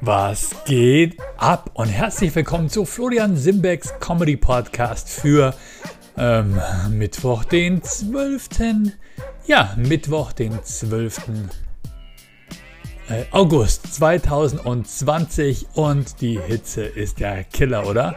Was 0.00 0.50
geht 0.64 1.18
ab? 1.38 1.70
Und 1.74 1.88
herzlich 1.88 2.32
willkommen 2.36 2.68
zu 2.68 2.84
Florian 2.84 3.36
Simbecks 3.36 3.92
Comedy 3.98 4.36
Podcast 4.36 5.10
für 5.10 5.52
ähm, 6.16 6.60
Mittwoch, 6.90 7.42
den 7.42 7.82
12. 7.82 8.48
Ja, 9.46 9.74
Mittwoch, 9.76 10.30
den 10.30 10.62
12. 10.62 11.20
Äh, 13.08 13.24
August 13.32 13.92
2020 13.94 15.66
und 15.74 16.20
die 16.20 16.38
Hitze 16.38 16.84
ist 16.84 17.18
der 17.18 17.42
Killer, 17.42 17.84
oder? 17.88 18.14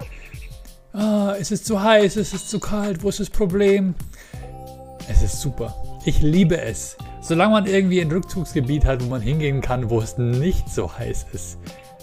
Ah, 0.93 1.34
es 1.39 1.50
ist 1.50 1.66
zu 1.66 1.82
heiß, 1.82 2.16
es 2.18 2.32
ist 2.32 2.48
zu 2.48 2.59
kalt, 2.59 3.02
wo 3.02 3.09
ist 3.09 3.21
das 3.21 3.32
Problem? 3.32 3.95
Es 5.09 5.23
ist 5.23 5.41
super. 5.41 5.73
Ich 6.05 6.21
liebe 6.21 6.61
es. 6.61 6.95
Solange 7.21 7.51
man 7.51 7.65
irgendwie 7.67 8.01
ein 8.01 8.11
Rückzugsgebiet 8.11 8.83
hat, 8.85 9.03
wo 9.03 9.09
man 9.09 9.21
hingehen 9.21 9.61
kann, 9.61 9.89
wo 9.89 10.01
es 10.01 10.17
nicht 10.17 10.70
so 10.70 10.98
heiß 10.98 11.27
ist. 11.34 11.59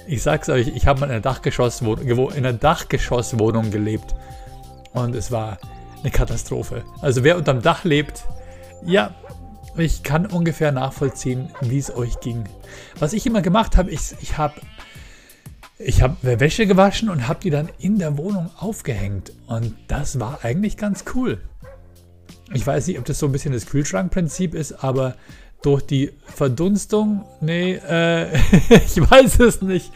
Ich 0.07 0.23
sag's 0.23 0.49
euch, 0.49 0.69
ich 0.69 0.87
habe 0.87 1.01
mal 1.01 1.07
in 1.07 1.13
einer, 1.13 1.21
Dachgeschosswohnung, 1.21 2.07
in 2.31 2.47
einer 2.47 2.53
Dachgeschosswohnung 2.53 3.71
gelebt. 3.71 4.15
Und 4.95 5.15
es 5.15 5.31
war 5.31 5.59
eine 6.01 6.11
Katastrophe. 6.11 6.85
Also 7.03 7.25
wer 7.25 7.37
unterm 7.37 7.61
Dach 7.61 7.85
lebt, 7.85 8.25
ja, 8.87 9.15
ich 9.77 10.03
kann 10.03 10.27
ungefähr 10.27 10.73
nachvollziehen, 10.73 11.51
wie 11.61 11.79
es 11.79 11.95
euch 11.95 12.21
ging. 12.21 12.45
Was 12.99 13.13
ich 13.13 13.27
immer 13.27 13.43
gemacht 13.43 13.77
habe, 13.77 13.91
ich, 13.91 14.15
ich 14.21 14.39
habe 14.39 14.55
ich 15.79 16.03
hab 16.03 16.17
Wäsche 16.23 16.67
gewaschen 16.67 17.09
und 17.09 17.29
habe 17.29 17.41
die 17.41 17.51
dann 17.51 17.69
in 17.79 17.99
der 17.99 18.19
Wohnung 18.19 18.51
aufgehängt. 18.59 19.33
Und 19.47 19.77
das 19.87 20.19
war 20.19 20.41
eigentlich 20.43 20.77
ganz 20.77 21.05
cool. 21.15 21.41
Ich 22.55 22.67
weiß 22.67 22.87
nicht, 22.87 22.99
ob 22.99 23.05
das 23.05 23.19
so 23.19 23.27
ein 23.27 23.33
bisschen 23.33 23.53
das 23.53 23.67
Kühlschrankprinzip 23.67 24.55
ist, 24.55 24.85
aber 24.85 25.17
durch 25.63 25.83
die 25.83 26.13
Verdunstung, 26.25 27.25
nee, 27.41 27.75
äh, 27.75 28.37
ich 28.71 28.99
weiß 28.99 29.41
es 29.41 29.63
nicht. 29.63 29.93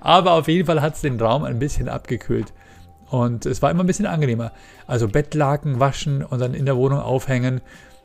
Aber 0.00 0.32
auf 0.32 0.48
jeden 0.48 0.66
Fall 0.66 0.80
hat 0.82 0.94
es 0.94 1.02
den 1.02 1.20
Raum 1.20 1.44
ein 1.44 1.58
bisschen 1.58 1.88
abgekühlt. 1.88 2.52
Und 3.10 3.46
es 3.46 3.62
war 3.62 3.70
immer 3.70 3.84
ein 3.84 3.86
bisschen 3.86 4.06
angenehmer. 4.06 4.52
Also 4.86 5.08
Bettlaken 5.08 5.78
waschen 5.78 6.24
und 6.24 6.40
dann 6.40 6.54
in 6.54 6.66
der 6.66 6.76
Wohnung 6.76 6.98
aufhängen, 6.98 7.60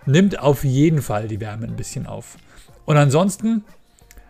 nimmt 0.05 0.39
auf 0.39 0.63
jeden 0.63 1.01
Fall 1.01 1.27
die 1.27 1.39
Wärme 1.39 1.65
ein 1.65 1.75
bisschen 1.75 2.05
auf. 2.05 2.37
Und 2.85 2.97
ansonsten 2.97 3.63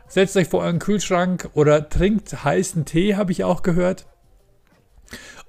setzt 0.07 0.37
euch 0.37 0.47
vor 0.47 0.61
euren 0.61 0.79
Kühlschrank 0.79 1.49
oder 1.53 1.89
trinkt 1.89 2.43
heißen 2.43 2.85
Tee, 2.85 3.15
habe 3.15 3.31
ich 3.31 3.43
auch 3.43 3.63
gehört. 3.63 4.05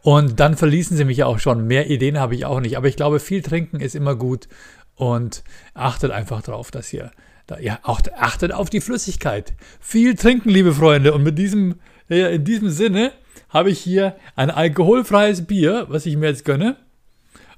Und 0.03 0.41
dann 0.41 0.57
verließen 0.57 0.97
sie 0.97 1.05
mich 1.05 1.25
auch 1.25 1.39
schon. 1.39 1.67
Mehr 1.67 1.91
Ideen 1.91 2.19
habe 2.19 2.35
ich 2.35 2.47
auch 2.47 2.61
nicht. 2.61 2.77
Aber 2.77 2.89
ich 2.89 2.97
glaube, 2.97 3.21
viel 3.21 3.43
trinken 3.43 3.81
ist 3.81 3.95
immer 3.95 4.17
gut. 4.17 4.49
Und 4.95 5.45
achtet 5.75 6.11
einfach 6.11 6.43
drauf, 6.43 6.71
dass 6.71 6.93
ihr, 6.93 7.11
da, 7.47 7.59
ja, 7.59 7.79
auch, 7.83 8.01
achtet 8.17 8.53
auf 8.53 8.71
die 8.71 8.81
Flüssigkeit. 8.81 9.55
Viel 9.81 10.15
trinken, 10.15 10.51
liebe 10.51 10.75
Freunde. 10.75 11.13
Und 11.13 11.23
mit 11.23 11.39
diesem, 11.39 11.77
ja, 12.09 12.29
in 12.29 12.45
diesem 12.45 12.71
Sinne 12.71 13.13
habe 13.49 13.71
ich 13.71 13.81
hier 13.81 14.17
ein 14.37 14.51
alkoholfreies 14.51 15.47
Bier, 15.47 15.87
was 15.89 16.07
ich 16.07 16.17
mir 16.17 16.29
jetzt 16.29 16.45
gönne. 16.45 16.77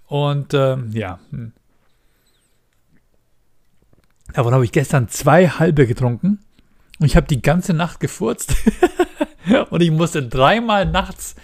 Und 0.06 0.52
ähm, 0.54 0.90
ja, 0.92 1.20
hm. 1.30 1.52
davon 4.34 4.52
habe 4.52 4.64
ich 4.64 4.72
gestern 4.72 5.08
zwei 5.08 5.48
halbe 5.48 5.86
getrunken. 5.86 6.40
Und 6.98 7.06
ich 7.06 7.16
habe 7.16 7.26
die 7.26 7.42
ganze 7.42 7.72
Nacht 7.72 8.00
gefurzt. 8.00 8.54
und 9.70 9.80
ich 9.80 9.90
musste 9.90 10.22
dreimal 10.22 10.86
nachts 10.86 11.34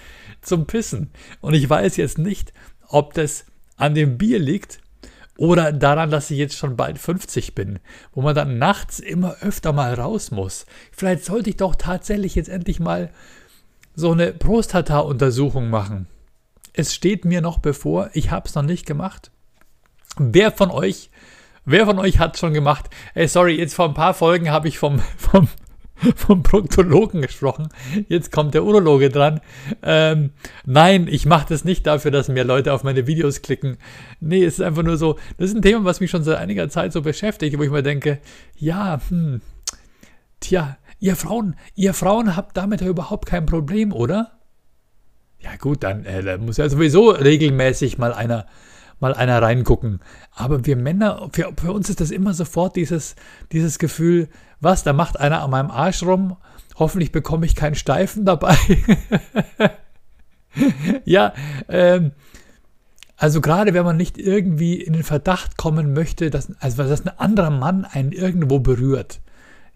zum 0.49 0.67
Pissen. 0.67 1.11
Und 1.41 1.55
ich 1.55 1.69
weiß 1.69 1.97
jetzt 1.97 2.19
nicht, 2.19 2.53
ob 2.89 3.15
das 3.15 3.45
an 3.77 3.95
dem 3.95 4.19
Bier 4.19 4.39
liegt 4.39 4.81
oder 5.39 5.73
daran, 5.73 6.11
dass 6.11 6.31
ich 6.31 6.39
jetzt 6.39 6.57
schon 6.57 6.77
bald 6.77 6.99
50 6.99 7.55
bin, 7.55 7.79
wo 8.13 8.23
man 8.23 8.35
dann 8.35 8.59
nachts 8.59 8.99
immer 8.99 9.37
öfter 9.41 9.73
mal 9.73 9.95
raus 9.95 10.33
muss. 10.33 10.67
Vielleicht 10.91 11.25
sollte 11.25 11.51
ich 11.51 11.57
doch 11.57 11.77
tatsächlich 11.77 12.35
jetzt 12.35 12.49
endlich 12.49 12.81
mal 12.81 13.11
so 13.95 14.11
eine 14.11 14.33
Prostata-Untersuchung 14.33 15.71
machen. 15.71 16.09
Es 16.73 16.93
steht 16.95 17.25
mir 17.25 17.41
noch 17.41 17.59
bevor, 17.59 18.11
ich 18.15 18.31
habe 18.31 18.49
es 18.49 18.55
noch 18.57 18.63
nicht 18.63 18.85
gemacht. 18.85 19.31
Wer 20.17 20.51
von 20.51 20.73
euch, 20.73 21.11
wer 21.65 21.87
von 21.87 22.01
euch 22.01 22.19
hat 22.19 22.37
schon 22.37 22.53
gemacht? 22.53 22.91
Ey, 23.15 23.29
sorry, 23.29 23.57
jetzt 23.57 23.75
vor 23.75 23.87
ein 23.87 23.95
paar 23.95 24.15
Folgen 24.15 24.51
habe 24.51 24.67
ich 24.67 24.79
vom, 24.79 24.99
vom 25.17 25.49
vom 26.17 26.43
Proktologen 26.43 27.23
gesprochen. 27.23 27.69
Jetzt 28.09 28.33
kommt 28.33 28.55
der 28.55 28.65
Urologe 28.65 29.09
dran. 29.09 29.41
Ähm, 29.83 30.31
nein, 30.65 31.09
ich 31.09 31.27
mache 31.27 31.47
das 31.49 31.65
nicht 31.65 31.87
dafür, 31.87 32.11
dass 32.11 32.29
mehr 32.29 32.45
Leute 32.45 32.73
auf 32.73 32.85
meine 32.85 33.07
Videos 33.07 33.43
klicken. 33.43 33.79
Nee, 34.21 34.45
es 34.45 34.59
ist 34.59 34.65
einfach 34.65 34.83
nur 34.83 34.97
so, 34.97 35.19
das 35.37 35.51
ist 35.51 35.57
ein 35.57 35.63
Thema, 35.63 35.85
was 35.85 36.01
mich 36.01 36.11
schon 36.11 36.25
seit 36.25 36.39
einiger 36.39 36.69
Zeit 36.69 36.93
so 36.93 37.03
beschäftigt, 37.03 37.59
wo 37.59 37.63
ich 37.63 37.71
mir 37.71 37.83
denke, 37.83 38.19
ja, 38.57 39.01
hm, 39.09 39.41
tja, 40.41 40.77
ihr 41.01 41.17
Frauen, 41.17 41.57
ihr 41.75 41.95
Frauen 41.95 42.37
habt 42.37 42.57
damit 42.57 42.81
ja 42.81 42.89
überhaupt 42.89 43.27
kein 43.27 43.47
Problem, 43.47 43.93
oder? 43.93 44.33
Ja 45.41 45.55
gut, 45.57 45.85
dann 45.85 46.05
äh, 46.05 46.37
muss 46.39 46.57
ja 46.57 46.69
sowieso 46.69 47.11
regelmäßig 47.11 47.99
mal 47.99 48.13
einer 48.13 48.47
mal 49.01 49.15
einer 49.15 49.41
reingucken. 49.41 50.01
Aber 50.35 50.67
wir 50.67 50.77
Männer, 50.77 51.29
für, 51.33 51.53
für 51.61 51.73
uns 51.73 51.89
ist 51.89 52.01
das 52.01 52.11
immer 52.11 52.35
sofort 52.35 52.77
dieses, 52.77 53.15
dieses 53.53 53.79
Gefühl, 53.79 54.29
was, 54.61 54.83
da 54.83 54.93
macht 54.93 55.19
einer 55.19 55.43
an 55.43 55.51
meinem 55.51 55.71
Arsch 55.71 56.03
rum, 56.03 56.37
hoffentlich 56.77 57.13
bekomme 57.13 57.47
ich 57.47 57.55
keinen 57.55 57.75
Steifen 57.75 58.25
dabei. 58.25 58.57
ja, 61.05 61.33
ähm, 61.69 62.13
also 63.17 63.41
gerade 63.41 63.75
wenn 63.75 63.85
man 63.85 63.97
nicht 63.97 64.17
irgendwie 64.17 64.81
in 64.81 64.93
den 64.93 65.03
Verdacht 65.03 65.57
kommen 65.57 65.93
möchte, 65.93 66.31
dass, 66.31 66.53
also 66.61 66.85
dass 66.85 67.05
ein 67.05 67.19
anderer 67.19 67.51
Mann 67.51 67.85
einen 67.85 68.13
irgendwo 68.13 68.61
berührt. 68.61 69.21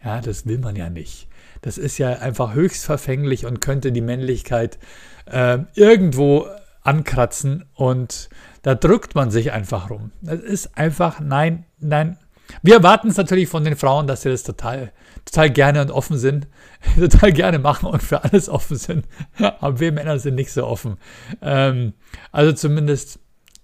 Ja, 0.05 0.21
das 0.21 0.47
will 0.47 0.59
man 0.59 0.77
ja 0.77 0.91
nicht. 0.91 1.29
Das 1.61 1.79
ist 1.79 1.99
ja 1.99 2.11
einfach 2.11 2.55
höchst 2.55 2.85
verfänglich 2.85 3.47
und 3.47 3.61
könnte 3.61 3.93
die 3.93 4.01
Männlichkeit 4.01 4.79
äh, 5.27 5.59
irgendwo 5.75 6.47
ankratzen 6.83 7.65
und 7.75 8.29
da 8.63 8.75
drückt 8.75 9.15
man 9.15 9.31
sich 9.31 9.53
einfach 9.53 9.91
rum. 9.91 10.13
Das 10.21 10.41
ist 10.41 10.77
einfach, 10.79 11.21
nein, 11.21 11.65
nein. 11.79 12.19
Wir 12.63 12.75
erwarten 12.75 13.09
es 13.09 13.17
natürlich 13.17 13.49
von 13.49 13.65
den 13.65 13.77
Frauen, 13.77 14.07
dass 14.07 14.23
sie 14.23 14.29
das 14.29 14.43
total, 14.43 14.93
total 15.25 15.51
gerne 15.51 15.81
und 15.81 15.91
offen 15.91 16.19
sind, 16.19 16.49
total 16.99 17.33
gerne 17.33 17.59
machen 17.59 17.87
und 17.87 18.03
für 18.03 18.25
alles 18.25 18.49
offen 18.49 18.77
sind. 18.77 19.07
Aber 19.39 19.81
wir 19.81 19.93
Männer 19.93 20.19
sind 20.19 20.35
nicht 20.35 20.53
so 20.53 20.67
offen. 20.67 20.97
Ähm, 21.41 21.95
also 22.31 22.53
zumindest 22.53 23.19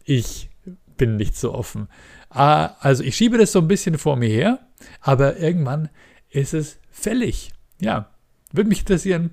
ich 0.04 0.48
bin 0.96 1.16
nicht 1.16 1.36
so 1.36 1.54
offen. 1.54 1.88
Ah, 2.30 2.76
also 2.80 3.02
ich 3.02 3.16
schiebe 3.16 3.38
das 3.38 3.52
so 3.52 3.60
ein 3.60 3.68
bisschen 3.68 3.98
vor 3.98 4.16
mir 4.16 4.28
her, 4.28 4.58
aber 5.00 5.38
irgendwann 5.38 5.88
ist 6.28 6.52
es 6.52 6.78
fällig. 6.90 7.52
Ja, 7.80 8.10
würde 8.52 8.68
mich 8.68 8.80
interessieren, 8.80 9.30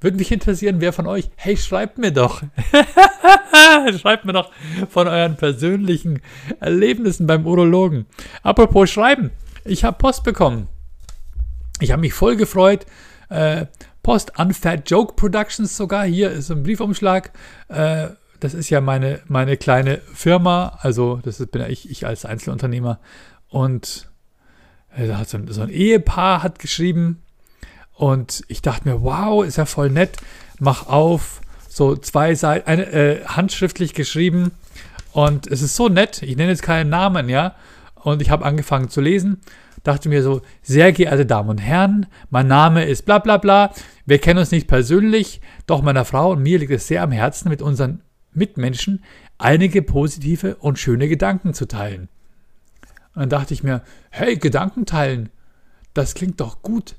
würde 0.00 0.16
mich 0.16 0.30
interessieren, 0.30 0.80
wer 0.80 0.92
von 0.92 1.06
euch, 1.06 1.28
hey, 1.36 1.56
schreibt 1.56 1.98
mir 1.98 2.12
doch. 2.12 2.42
schreibt 3.98 4.24
mir 4.24 4.32
doch 4.32 4.50
von 4.88 5.08
euren 5.08 5.36
persönlichen 5.36 6.20
Erlebnissen 6.60 7.26
beim 7.26 7.46
Urologen. 7.46 8.06
Apropos 8.42 8.90
Schreiben, 8.90 9.30
ich 9.64 9.84
habe 9.84 9.98
Post 9.98 10.24
bekommen. 10.24 10.68
Ich 11.80 11.92
habe 11.92 12.00
mich 12.00 12.14
voll 12.14 12.36
gefreut. 12.36 12.86
Äh, 13.28 13.66
Post 14.02 14.38
an 14.38 14.54
Fat 14.54 14.88
Joke 14.90 15.14
Productions 15.14 15.76
sogar. 15.76 16.04
Hier 16.04 16.30
ist 16.30 16.50
ein 16.50 16.62
Briefumschlag. 16.62 17.32
Äh, 17.68 18.08
das 18.40 18.54
ist 18.54 18.70
ja 18.70 18.80
meine, 18.80 19.20
meine 19.26 19.56
kleine 19.56 19.98
Firma. 20.12 20.78
Also, 20.80 21.20
das 21.22 21.44
bin 21.46 21.62
ja 21.62 21.68
ich, 21.68 21.90
ich 21.90 22.06
als 22.06 22.24
Einzelunternehmer. 22.24 23.00
Und 23.48 24.08
äh, 24.96 25.12
so 25.24 25.60
ein 25.60 25.68
Ehepaar 25.68 26.42
hat 26.42 26.58
geschrieben, 26.58 27.22
und 27.96 28.44
ich 28.48 28.60
dachte 28.60 28.88
mir, 28.88 29.02
wow, 29.02 29.44
ist 29.44 29.56
ja 29.56 29.64
voll 29.64 29.90
nett. 29.90 30.18
Mach 30.58 30.86
auf, 30.86 31.40
so 31.76 31.94
zwei 31.94 32.34
Seiten, 32.34 32.66
eine, 32.66 32.86
äh, 32.86 33.24
handschriftlich 33.26 33.92
geschrieben. 33.92 34.52
Und 35.12 35.46
es 35.46 35.60
ist 35.60 35.76
so 35.76 35.90
nett. 35.90 36.22
Ich 36.22 36.34
nenne 36.34 36.50
jetzt 36.50 36.62
keinen 36.62 36.88
Namen, 36.88 37.28
ja. 37.28 37.54
Und 37.96 38.22
ich 38.22 38.30
habe 38.30 38.46
angefangen 38.46 38.88
zu 38.88 39.02
lesen. 39.02 39.42
Dachte 39.82 40.08
mir 40.08 40.22
so, 40.22 40.40
sehr 40.62 40.92
geehrte 40.92 41.26
Damen 41.26 41.50
und 41.50 41.58
Herren, 41.58 42.06
mein 42.30 42.46
Name 42.46 42.86
ist 42.86 43.04
bla 43.04 43.18
bla 43.18 43.36
bla. 43.36 43.74
Wir 44.06 44.18
kennen 44.18 44.38
uns 44.38 44.52
nicht 44.52 44.68
persönlich, 44.68 45.42
doch 45.66 45.82
meiner 45.82 46.06
Frau 46.06 46.32
und 46.32 46.42
mir 46.42 46.58
liegt 46.58 46.72
es 46.72 46.88
sehr 46.88 47.02
am 47.02 47.12
Herzen, 47.12 47.50
mit 47.50 47.60
unseren 47.60 48.00
Mitmenschen 48.32 49.04
einige 49.36 49.82
positive 49.82 50.56
und 50.56 50.78
schöne 50.78 51.08
Gedanken 51.08 51.52
zu 51.52 51.68
teilen. 51.68 52.08
Und 53.14 53.20
dann 53.20 53.28
dachte 53.28 53.52
ich 53.52 53.62
mir, 53.62 53.82
hey, 54.08 54.36
Gedanken 54.36 54.86
teilen, 54.86 55.28
das 55.92 56.14
klingt 56.14 56.40
doch 56.40 56.62
gut. 56.62 56.96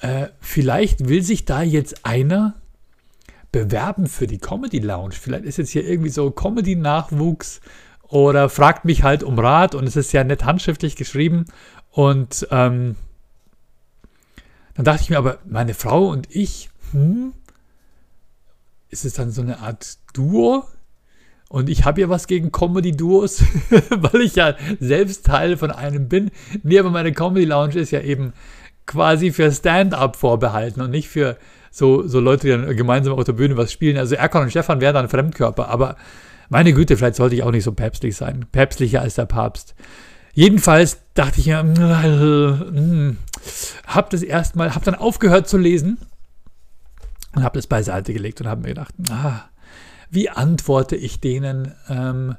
Äh, 0.00 0.26
vielleicht 0.40 1.08
will 1.08 1.22
sich 1.22 1.46
da 1.46 1.62
jetzt 1.62 2.04
einer 2.04 2.59
bewerben 3.52 4.06
für 4.06 4.26
die 4.26 4.38
Comedy 4.38 4.78
Lounge. 4.78 5.14
Vielleicht 5.14 5.44
ist 5.44 5.58
jetzt 5.58 5.70
hier 5.70 5.86
irgendwie 5.86 6.10
so 6.10 6.30
Comedy-Nachwuchs 6.30 7.60
oder 8.02 8.48
fragt 8.48 8.84
mich 8.84 9.02
halt 9.02 9.22
um 9.22 9.38
Rat 9.38 9.74
und 9.74 9.86
es 9.86 9.96
ist 9.96 10.12
ja 10.12 10.24
nett 10.24 10.44
handschriftlich 10.44 10.96
geschrieben. 10.96 11.46
Und 11.90 12.46
ähm, 12.50 12.96
dann 14.74 14.84
dachte 14.84 15.02
ich 15.02 15.10
mir 15.10 15.18
aber, 15.18 15.38
meine 15.44 15.74
Frau 15.74 16.08
und 16.08 16.34
ich, 16.34 16.70
hm, 16.92 17.32
ist 18.88 19.04
es 19.04 19.14
dann 19.14 19.30
so 19.30 19.42
eine 19.42 19.60
Art 19.60 19.98
Duo? 20.12 20.64
Und 21.48 21.68
ich 21.68 21.84
habe 21.84 22.00
ja 22.00 22.08
was 22.08 22.28
gegen 22.28 22.52
Comedy-Duos, 22.52 23.42
weil 23.90 24.20
ich 24.20 24.36
ja 24.36 24.54
selbst 24.78 25.26
Teil 25.26 25.56
von 25.56 25.72
einem 25.72 26.08
bin. 26.08 26.30
Nee, 26.62 26.78
aber 26.78 26.90
meine 26.90 27.12
Comedy 27.12 27.44
Lounge 27.44 27.74
ist 27.74 27.90
ja 27.90 28.00
eben 28.00 28.32
quasi 28.86 29.32
für 29.32 29.50
Stand-up 29.50 30.16
vorbehalten 30.16 30.80
und 30.80 30.90
nicht 30.90 31.08
für 31.08 31.36
so, 31.70 32.06
so 32.06 32.20
Leute, 32.20 32.46
die 32.46 32.50
dann 32.50 32.76
gemeinsam 32.76 33.14
auf 33.14 33.24
der 33.24 33.32
Bühne 33.32 33.56
was 33.56 33.72
spielen. 33.72 33.96
Also 33.96 34.16
Erkan 34.16 34.42
und 34.42 34.50
Stefan 34.50 34.80
wären 34.80 34.94
dann 34.94 35.08
Fremdkörper, 35.08 35.68
aber 35.68 35.96
meine 36.48 36.72
Güte, 36.72 36.96
vielleicht 36.96 37.16
sollte 37.16 37.36
ich 37.36 37.42
auch 37.42 37.52
nicht 37.52 37.64
so 37.64 37.72
päpstlich 37.72 38.16
sein. 38.16 38.44
Päpstlicher 38.50 39.00
als 39.00 39.14
der 39.14 39.26
Papst. 39.26 39.74
Jedenfalls 40.32 40.98
dachte 41.14 41.40
ich 41.40 41.46
mir, 41.46 41.60
äh, 41.60 43.14
hab 43.86 44.10
das 44.10 44.22
erstmal, 44.22 44.74
hab 44.74 44.84
dann 44.84 44.94
aufgehört 44.94 45.48
zu 45.48 45.58
lesen 45.58 45.98
und 47.34 47.44
hab 47.44 47.54
das 47.54 47.66
beiseite 47.66 48.12
gelegt 48.12 48.40
und 48.40 48.48
hab 48.48 48.60
mir 48.60 48.68
gedacht, 48.68 48.94
ah, 49.10 49.44
wie 50.10 50.28
antworte 50.28 50.96
ich 50.96 51.20
denen? 51.20 51.72
Ähm, 51.88 52.36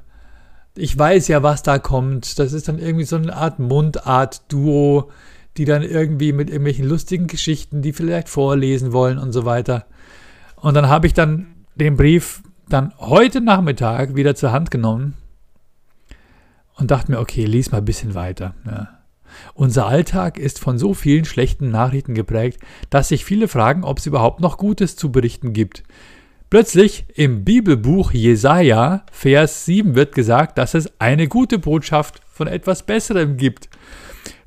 ich 0.74 0.98
weiß 0.98 1.28
ja, 1.28 1.42
was 1.42 1.62
da 1.62 1.78
kommt. 1.78 2.38
Das 2.38 2.52
ist 2.52 2.68
dann 2.68 2.78
irgendwie 2.78 3.04
so 3.04 3.16
eine 3.16 3.34
Art 3.34 3.58
Mundart-Duo, 3.58 5.10
die 5.56 5.64
dann 5.64 5.82
irgendwie 5.82 6.32
mit 6.32 6.48
irgendwelchen 6.48 6.88
lustigen 6.88 7.26
Geschichten, 7.26 7.82
die 7.82 7.92
vielleicht 7.92 8.28
vorlesen 8.28 8.92
wollen 8.92 9.18
und 9.18 9.32
so 9.32 9.44
weiter. 9.44 9.86
Und 10.56 10.74
dann 10.74 10.88
habe 10.88 11.06
ich 11.06 11.14
dann 11.14 11.48
den 11.74 11.96
Brief 11.96 12.42
dann 12.68 12.92
heute 12.98 13.40
Nachmittag 13.40 14.16
wieder 14.16 14.34
zur 14.34 14.52
Hand 14.52 14.70
genommen 14.70 15.14
und 16.76 16.90
dachte 16.90 17.10
mir, 17.10 17.20
okay, 17.20 17.44
lies 17.44 17.70
mal 17.70 17.78
ein 17.78 17.84
bisschen 17.84 18.14
weiter. 18.14 18.54
Ja. 18.66 19.02
Unser 19.54 19.86
Alltag 19.86 20.38
ist 20.38 20.58
von 20.58 20.78
so 20.78 20.94
vielen 20.94 21.24
schlechten 21.24 21.70
Nachrichten 21.70 22.14
geprägt, 22.14 22.60
dass 22.90 23.08
sich 23.08 23.24
viele 23.24 23.48
fragen, 23.48 23.84
ob 23.84 23.98
es 23.98 24.06
überhaupt 24.06 24.40
noch 24.40 24.58
Gutes 24.58 24.96
zu 24.96 25.10
berichten 25.10 25.52
gibt. 25.52 25.84
Plötzlich 26.50 27.06
im 27.14 27.44
Bibelbuch 27.44 28.12
Jesaja, 28.12 29.04
Vers 29.10 29.64
7 29.64 29.94
wird 29.94 30.14
gesagt, 30.14 30.58
dass 30.58 30.74
es 30.74 31.00
eine 31.00 31.26
gute 31.26 31.58
Botschaft 31.58 32.20
von 32.30 32.46
etwas 32.46 32.84
Besserem 32.84 33.38
gibt. 33.38 33.70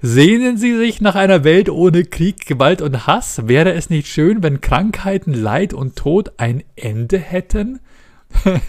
Sehnen 0.08 0.56
Sie 0.56 0.78
sich 0.78 1.02
nach 1.02 1.16
einer 1.16 1.44
Welt 1.44 1.68
ohne 1.68 2.04
Krieg, 2.04 2.46
Gewalt 2.46 2.84
und 2.84 3.08
Hass? 3.08 3.48
Wäre 3.48 3.74
es 3.74 3.90
nicht 3.90 4.08
schön, 4.08 4.44
wenn 4.44 4.62
Krankheiten, 4.62 5.34
Leid 5.34 5.74
und 5.74 5.96
Tod 5.96 6.34
ein 6.38 6.64
Ende 6.76 7.18
hätten? 7.18 7.80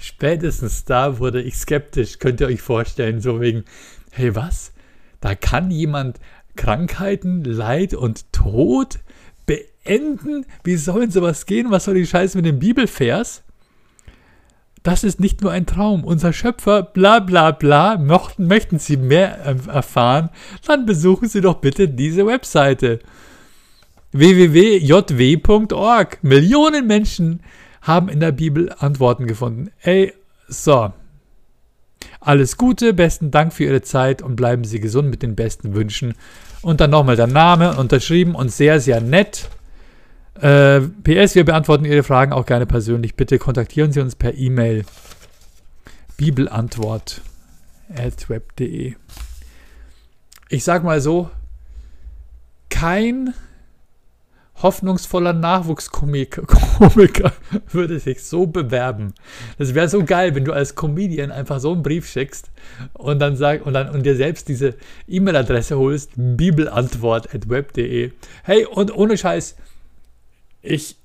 Spätestens 0.00 0.84
da 0.84 1.20
wurde 1.20 1.40
ich 1.40 1.54
skeptisch, 1.54 2.18
könnt 2.18 2.40
ihr 2.40 2.48
euch 2.48 2.62
vorstellen, 2.62 3.20
so 3.20 3.40
wegen, 3.40 3.62
hey 4.10 4.34
was? 4.34 4.72
Da 5.20 5.36
kann 5.36 5.70
jemand 5.70 6.18
Krankheiten, 6.56 7.44
Leid 7.44 7.94
und 7.94 8.32
Tod 8.32 8.98
beenden? 9.46 10.46
Wie 10.64 10.76
soll 10.76 11.12
sowas 11.12 11.46
gehen? 11.46 11.70
Was 11.70 11.84
soll 11.84 11.94
die 11.94 12.08
Scheiße 12.08 12.36
mit 12.36 12.46
dem 12.46 12.58
Bibelvers? 12.58 13.43
Das 14.84 15.02
ist 15.02 15.18
nicht 15.18 15.40
nur 15.40 15.50
ein 15.50 15.66
Traum. 15.66 16.04
Unser 16.04 16.34
Schöpfer, 16.34 16.82
bla 16.82 17.18
bla 17.18 17.52
bla, 17.52 17.96
möchten, 17.96 18.46
möchten 18.46 18.78
Sie 18.78 18.98
mehr 18.98 19.38
erfahren, 19.38 20.28
dann 20.66 20.84
besuchen 20.84 21.26
Sie 21.26 21.40
doch 21.40 21.56
bitte 21.56 21.88
diese 21.88 22.26
Webseite 22.26 22.98
www.jw.org. 24.12 26.18
Millionen 26.22 26.86
Menschen 26.86 27.40
haben 27.80 28.10
in 28.10 28.20
der 28.20 28.32
Bibel 28.32 28.74
Antworten 28.78 29.26
gefunden. 29.26 29.70
Ey, 29.80 30.12
so. 30.48 30.92
Alles 32.20 32.58
Gute, 32.58 32.92
besten 32.92 33.30
Dank 33.30 33.54
für 33.54 33.64
Ihre 33.64 33.80
Zeit 33.80 34.20
und 34.20 34.36
bleiben 34.36 34.64
Sie 34.64 34.80
gesund 34.80 35.08
mit 35.08 35.22
den 35.22 35.34
besten 35.34 35.74
Wünschen. 35.74 36.12
Und 36.60 36.82
dann 36.82 36.90
nochmal 36.90 37.16
der 37.16 37.26
Name 37.26 37.78
unterschrieben 37.78 38.34
und 38.34 38.52
sehr, 38.52 38.80
sehr 38.80 39.00
nett. 39.00 39.48
Äh, 40.40 40.80
PS, 40.80 41.34
wir 41.34 41.44
beantworten 41.44 41.84
Ihre 41.84 42.02
Fragen 42.02 42.32
auch 42.32 42.46
gerne 42.46 42.66
persönlich. 42.66 43.14
Bitte 43.14 43.38
kontaktieren 43.38 43.92
Sie 43.92 44.00
uns 44.00 44.16
per 44.16 44.34
E-Mail. 44.34 44.84
Bibelantwort 46.16 47.20
at 47.94 48.28
web.de. 48.28 48.94
Ich 50.48 50.64
sag 50.64 50.84
mal 50.84 51.00
so, 51.00 51.30
kein 52.68 53.34
hoffnungsvoller 54.62 55.32
Nachwuchskomiker 55.32 56.44
würde 57.72 57.98
sich 57.98 58.22
so 58.22 58.46
bewerben. 58.46 59.14
Das 59.58 59.74
wäre 59.74 59.88
so 59.88 60.04
geil, 60.04 60.34
wenn 60.34 60.44
du 60.44 60.52
als 60.52 60.74
Comedian 60.74 61.32
einfach 61.32 61.58
so 61.60 61.72
einen 61.72 61.82
Brief 61.82 62.08
schickst 62.08 62.50
und 62.92 63.18
dann 63.18 63.36
sag, 63.36 63.66
und 63.66 63.72
dann 63.72 63.90
und 63.90 64.04
dir 64.04 64.14
selbst 64.16 64.48
diese 64.48 64.74
E-Mail-Adresse 65.08 65.76
holst, 65.76 66.12
bibelantwort 66.16 67.34
at 67.34 67.48
web.de. 67.48 68.12
Hey, 68.44 68.64
und 68.64 68.94
ohne 68.94 69.18
Scheiß, 69.18 69.56
ich, 70.64 70.96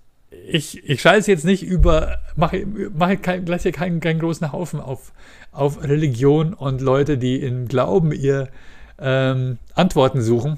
ich, 0.48 0.90
ich 0.90 1.02
scheiße 1.02 1.30
jetzt 1.30 1.46
nicht 1.46 1.64
über, 1.64 2.20
mache 2.36 2.66
mach 2.96 3.22
kein, 3.22 3.46
gleich 3.46 3.64
hier 3.64 3.72
keinen, 3.72 4.00
keinen 4.00 4.20
großen 4.20 4.52
Haufen 4.52 4.80
auf, 4.80 5.12
auf 5.52 5.84
Religion 5.84 6.54
und 6.54 6.82
Leute, 6.82 7.18
die 7.18 7.42
im 7.42 7.68
Glauben 7.68 8.12
ihr 8.12 8.50
ähm, 8.98 9.58
Antworten 9.76 10.22
suchen. 10.22 10.58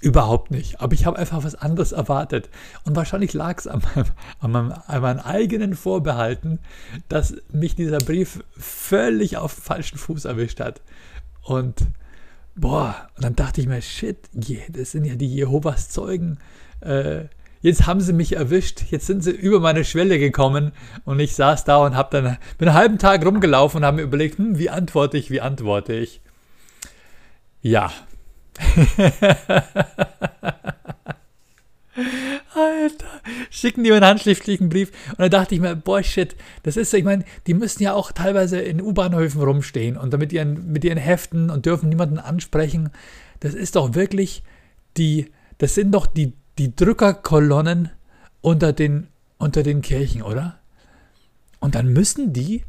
Überhaupt 0.00 0.50
nicht. 0.50 0.80
Aber 0.80 0.92
ich 0.92 1.06
habe 1.06 1.18
einfach 1.18 1.42
was 1.42 1.54
anderes 1.54 1.92
erwartet. 1.92 2.50
Und 2.84 2.96
wahrscheinlich 2.96 3.32
lag 3.32 3.58
es 3.58 3.66
an, 3.66 3.82
an, 4.40 4.50
meinem, 4.50 4.72
an 4.86 5.02
meinen 5.02 5.20
eigenen 5.20 5.74
Vorbehalten, 5.74 6.58
dass 7.08 7.34
mich 7.50 7.76
dieser 7.76 7.98
Brief 7.98 8.44
völlig 8.58 9.38
auf 9.38 9.54
dem 9.54 9.62
falschen 9.62 9.98
Fuß 9.98 10.26
erwischt 10.26 10.60
hat. 10.60 10.82
Und 11.42 11.86
boah, 12.54 13.08
und 13.16 13.24
dann 13.24 13.36
dachte 13.36 13.60
ich 13.60 13.66
mir, 13.66 13.80
shit, 13.80 14.18
das 14.68 14.92
sind 14.92 15.06
ja 15.06 15.14
die 15.14 15.34
Jehovas 15.34 15.88
Zeugen. 15.88 16.38
Äh, 16.80 17.24
jetzt 17.66 17.86
haben 17.86 18.00
sie 18.00 18.12
mich 18.12 18.36
erwischt, 18.36 18.84
jetzt 18.90 19.06
sind 19.06 19.24
sie 19.24 19.32
über 19.32 19.58
meine 19.58 19.84
Schwelle 19.84 20.20
gekommen 20.20 20.70
und 21.04 21.18
ich 21.18 21.34
saß 21.34 21.64
da 21.64 21.78
und 21.78 21.96
habe 21.96 22.10
dann 22.12 22.38
bin 22.58 22.68
einen 22.68 22.76
halben 22.76 22.98
Tag 22.98 23.26
rumgelaufen 23.26 23.78
und 23.78 23.84
habe 23.84 23.96
mir 23.96 24.02
überlegt, 24.04 24.38
hm, 24.38 24.56
wie 24.56 24.70
antworte 24.70 25.18
ich, 25.18 25.30
wie 25.32 25.40
antworte 25.40 25.94
ich. 25.94 26.20
Ja. 27.62 27.90
Alter, 32.54 33.06
schicken 33.50 33.82
die 33.82 33.90
mir 33.90 33.96
einen 33.96 34.06
handschriftlichen 34.06 34.68
Brief. 34.68 34.92
Und 35.10 35.18
da 35.18 35.28
dachte 35.28 35.56
ich 35.56 35.60
mir, 35.60 35.74
boah, 35.74 36.02
shit, 36.04 36.36
das 36.62 36.76
ist, 36.76 36.94
ich 36.94 37.02
meine, 37.02 37.24
die 37.48 37.54
müssen 37.54 37.82
ja 37.82 37.94
auch 37.94 38.12
teilweise 38.12 38.60
in 38.60 38.80
U-Bahnhöfen 38.80 39.42
rumstehen 39.42 39.96
und 39.96 40.12
damit 40.12 40.32
ihren, 40.32 40.70
mit 40.70 40.84
ihren 40.84 40.98
Heften 40.98 41.50
und 41.50 41.66
dürfen 41.66 41.88
niemanden 41.88 42.18
ansprechen. 42.18 42.90
Das 43.40 43.54
ist 43.54 43.74
doch 43.74 43.94
wirklich 43.94 44.44
die, 44.96 45.32
das 45.58 45.74
sind 45.74 45.90
doch 45.92 46.06
die 46.06 46.32
die 46.58 46.74
Drückerkolonnen 46.74 47.90
unter 48.40 48.72
den, 48.72 49.08
unter 49.38 49.62
den 49.62 49.82
Kirchen, 49.82 50.22
oder? 50.22 50.58
Und 51.60 51.74
dann 51.74 51.92
müssen 51.92 52.32
die 52.32 52.64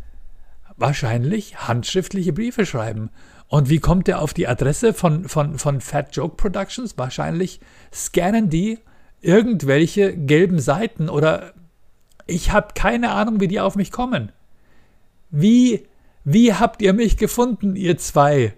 wahrscheinlich 0.76 1.68
handschriftliche 1.68 2.34
Briefe 2.34 2.66
schreiben. 2.66 3.10
Und 3.48 3.70
wie 3.70 3.80
kommt 3.80 4.08
der 4.08 4.22
auf 4.22 4.34
die 4.34 4.48
Adresse 4.48 4.94
von, 4.94 5.28
von, 5.28 5.58
von 5.58 5.82
Fat 5.82 6.16
Joke 6.16 6.36
Productions? 6.36 6.98
Wahrscheinlich 6.98 7.60
scannen 7.94 8.50
die 8.50 8.80
irgendwelche 9.22 10.16
gelben 10.16 10.60
Seiten 10.60 11.10
oder 11.10 11.54
ich 12.28 12.52
habe 12.52 12.74
keine 12.76 13.12
Ahnung, 13.12 13.40
wie 13.40 13.48
die 13.48 13.60
auf 13.60 13.76
mich 13.76 13.92
kommen. 13.92 14.32
Wie, 15.30 15.86
wie 16.24 16.54
habt 16.54 16.82
ihr 16.82 16.94
mich 16.94 17.18
gefunden, 17.18 17.76
ihr 17.76 17.98
zwei? 17.98 18.54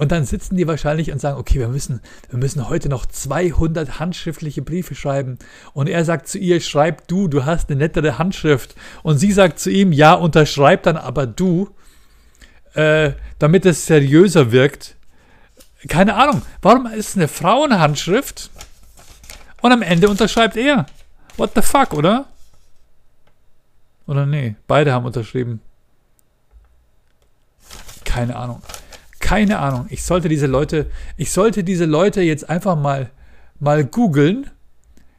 Und 0.00 0.12
dann 0.12 0.24
sitzen 0.24 0.56
die 0.56 0.66
wahrscheinlich 0.66 1.12
und 1.12 1.20
sagen, 1.20 1.38
okay, 1.38 1.58
wir 1.58 1.68
müssen, 1.68 2.00
wir 2.30 2.38
müssen 2.38 2.70
heute 2.70 2.88
noch 2.88 3.04
200 3.04 4.00
handschriftliche 4.00 4.62
Briefe 4.62 4.94
schreiben. 4.94 5.38
Und 5.74 5.90
er 5.90 6.06
sagt 6.06 6.26
zu 6.26 6.38
ihr, 6.38 6.62
schreib 6.62 7.06
du, 7.06 7.28
du 7.28 7.44
hast 7.44 7.68
eine 7.68 7.80
nettere 7.80 8.16
Handschrift. 8.16 8.74
Und 9.02 9.18
sie 9.18 9.30
sagt 9.30 9.58
zu 9.58 9.70
ihm, 9.70 9.92
ja, 9.92 10.14
unterschreib 10.14 10.84
dann 10.84 10.96
aber 10.96 11.26
du, 11.26 11.68
äh, 12.72 13.12
damit 13.38 13.66
es 13.66 13.84
seriöser 13.84 14.52
wirkt. 14.52 14.96
Keine 15.86 16.14
Ahnung, 16.14 16.40
warum 16.62 16.86
ist 16.86 17.16
eine 17.16 17.28
Frauenhandschrift 17.28 18.48
und 19.60 19.70
am 19.70 19.82
Ende 19.82 20.08
unterschreibt 20.08 20.56
er? 20.56 20.86
What 21.36 21.50
the 21.54 21.60
fuck, 21.60 21.92
oder? 21.92 22.24
Oder 24.06 24.24
nee, 24.24 24.56
beide 24.66 24.94
haben 24.94 25.04
unterschrieben. 25.04 25.60
Keine 28.06 28.34
Ahnung 28.34 28.62
keine 29.20 29.60
Ahnung. 29.60 29.86
Ich 29.90 30.02
sollte 30.02 30.28
diese 30.28 30.46
Leute, 30.46 30.90
ich 31.16 31.30
sollte 31.30 31.62
diese 31.62 31.84
Leute 31.84 32.22
jetzt 32.22 32.50
einfach 32.50 32.76
mal, 32.76 33.10
mal 33.60 33.84
googeln. 33.84 34.50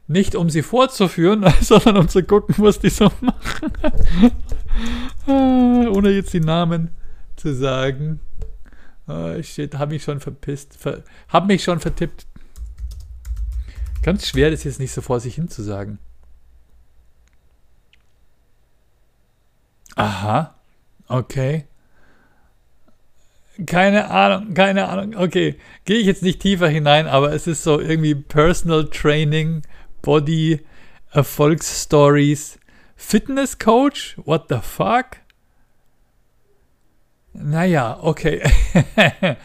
Nicht 0.08 0.34
um 0.34 0.50
sie 0.50 0.62
vorzuführen, 0.62 1.50
sondern 1.62 1.96
um 1.96 2.08
zu 2.08 2.22
gucken, 2.22 2.56
was 2.58 2.80
die 2.80 2.90
so 2.90 3.10
machen. 3.20 4.32
Ohne 5.94 6.10
jetzt 6.10 6.34
die 6.34 6.40
Namen 6.40 6.90
zu 7.36 7.54
sagen. 7.54 8.20
Oh, 9.06 9.40
shit, 9.42 9.78
hab 9.78 9.88
mich 9.88 10.02
schon 10.02 10.20
verpisst. 10.20 10.76
Ver, 10.76 11.02
hab 11.28 11.46
mich 11.46 11.64
schon 11.64 11.80
vertippt. 11.80 12.26
Ganz 14.02 14.26
schwer, 14.26 14.50
das 14.50 14.64
jetzt 14.64 14.80
nicht 14.80 14.92
so 14.92 15.00
vor 15.00 15.20
sich 15.20 15.36
hin 15.36 15.48
zu 15.48 15.62
sagen. 15.62 15.98
Aha. 19.94 20.54
Okay. 21.08 21.66
Keine 23.66 24.10
Ahnung, 24.10 24.54
keine 24.54 24.88
Ahnung. 24.88 25.14
Okay, 25.16 25.56
gehe 25.84 25.98
ich 25.98 26.06
jetzt 26.06 26.22
nicht 26.22 26.40
tiefer 26.40 26.68
hinein, 26.68 27.06
aber 27.06 27.32
es 27.32 27.46
ist 27.46 27.62
so 27.62 27.80
irgendwie 27.80 28.14
Personal 28.14 28.88
Training, 28.88 29.62
Body, 30.00 30.60
Erfolgsstories, 31.10 32.58
Fitness 32.96 33.58
Coach, 33.58 34.16
what 34.24 34.46
the 34.48 34.58
fuck? 34.62 35.18
Naja, 37.34 37.98
okay. 38.00 38.42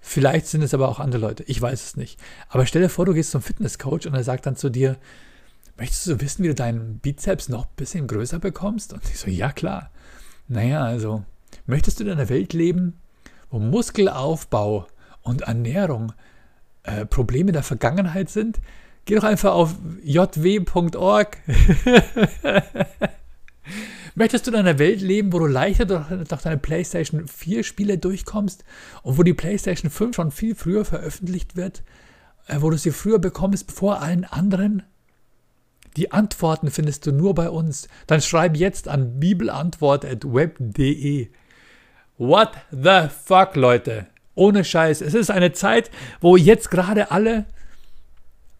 Vielleicht 0.00 0.46
sind 0.46 0.62
es 0.62 0.72
aber 0.72 0.88
auch 0.88 1.00
andere 1.00 1.20
Leute. 1.20 1.44
Ich 1.44 1.60
weiß 1.60 1.84
es 1.84 1.96
nicht. 1.96 2.18
Aber 2.48 2.66
stell 2.66 2.82
dir 2.82 2.88
vor, 2.88 3.04
du 3.04 3.12
gehst 3.12 3.30
zum 3.30 3.42
Fitnesscoach 3.42 4.06
und 4.06 4.14
er 4.14 4.24
sagt 4.24 4.46
dann 4.46 4.56
zu 4.56 4.70
dir, 4.70 4.96
möchtest 5.76 6.06
du 6.06 6.20
wissen, 6.20 6.42
wie 6.42 6.48
du 6.48 6.54
deinen 6.54 6.98
Bizeps 6.98 7.48
noch 7.48 7.66
ein 7.66 7.76
bisschen 7.76 8.06
größer 8.06 8.38
bekommst? 8.38 8.94
Und 8.94 9.02
ich 9.04 9.18
so, 9.18 9.28
ja 9.28 9.52
klar. 9.52 9.90
Naja, 10.48 10.82
also, 10.82 11.24
möchtest 11.68 12.00
du 12.00 12.04
in 12.04 12.10
einer 12.10 12.28
Welt 12.28 12.52
leben, 12.52 13.00
wo 13.50 13.58
Muskelaufbau 13.58 14.86
und 15.22 15.42
Ernährung 15.42 16.12
äh, 16.82 17.06
Probleme 17.06 17.52
der 17.52 17.62
Vergangenheit 17.62 18.30
sind? 18.30 18.60
Geh 19.04 19.14
doch 19.14 19.24
einfach 19.24 19.52
auf 19.52 19.74
jw.org. 20.02 21.38
Möchtest 24.14 24.46
du 24.46 24.50
in 24.50 24.56
einer 24.56 24.78
Welt 24.78 25.00
leben, 25.00 25.32
wo 25.32 25.38
du 25.38 25.46
leichter 25.46 25.86
durch, 25.86 26.06
deine 26.42 26.58
PlayStation 26.58 27.28
4 27.28 27.62
Spiele 27.62 27.98
durchkommst 27.98 28.64
und 29.02 29.16
wo 29.16 29.22
die 29.22 29.34
PlayStation 29.34 29.90
5 29.90 30.16
schon 30.16 30.32
viel 30.32 30.54
früher 30.54 30.84
veröffentlicht 30.84 31.56
wird, 31.56 31.82
äh, 32.48 32.56
wo 32.60 32.70
du 32.70 32.76
sie 32.76 32.90
früher 32.90 33.18
bekommst 33.18 33.72
vor 33.72 34.02
allen 34.02 34.24
anderen? 34.24 34.82
Die 35.96 36.12
Antworten 36.12 36.70
findest 36.70 37.06
du 37.06 37.12
nur 37.12 37.34
bei 37.34 37.48
uns. 37.50 37.88
Dann 38.06 38.20
schreib 38.20 38.56
jetzt 38.56 38.88
an 38.88 39.18
bibelantwort.web.de. 39.20 41.28
What 42.18 42.50
the 42.72 43.08
fuck, 43.24 43.54
Leute? 43.54 44.06
Ohne 44.34 44.64
Scheiß. 44.64 45.00
Es 45.02 45.14
ist 45.14 45.30
eine 45.30 45.52
Zeit, 45.52 45.90
wo 46.20 46.36
jetzt 46.36 46.70
gerade 46.70 47.12
alle 47.12 47.46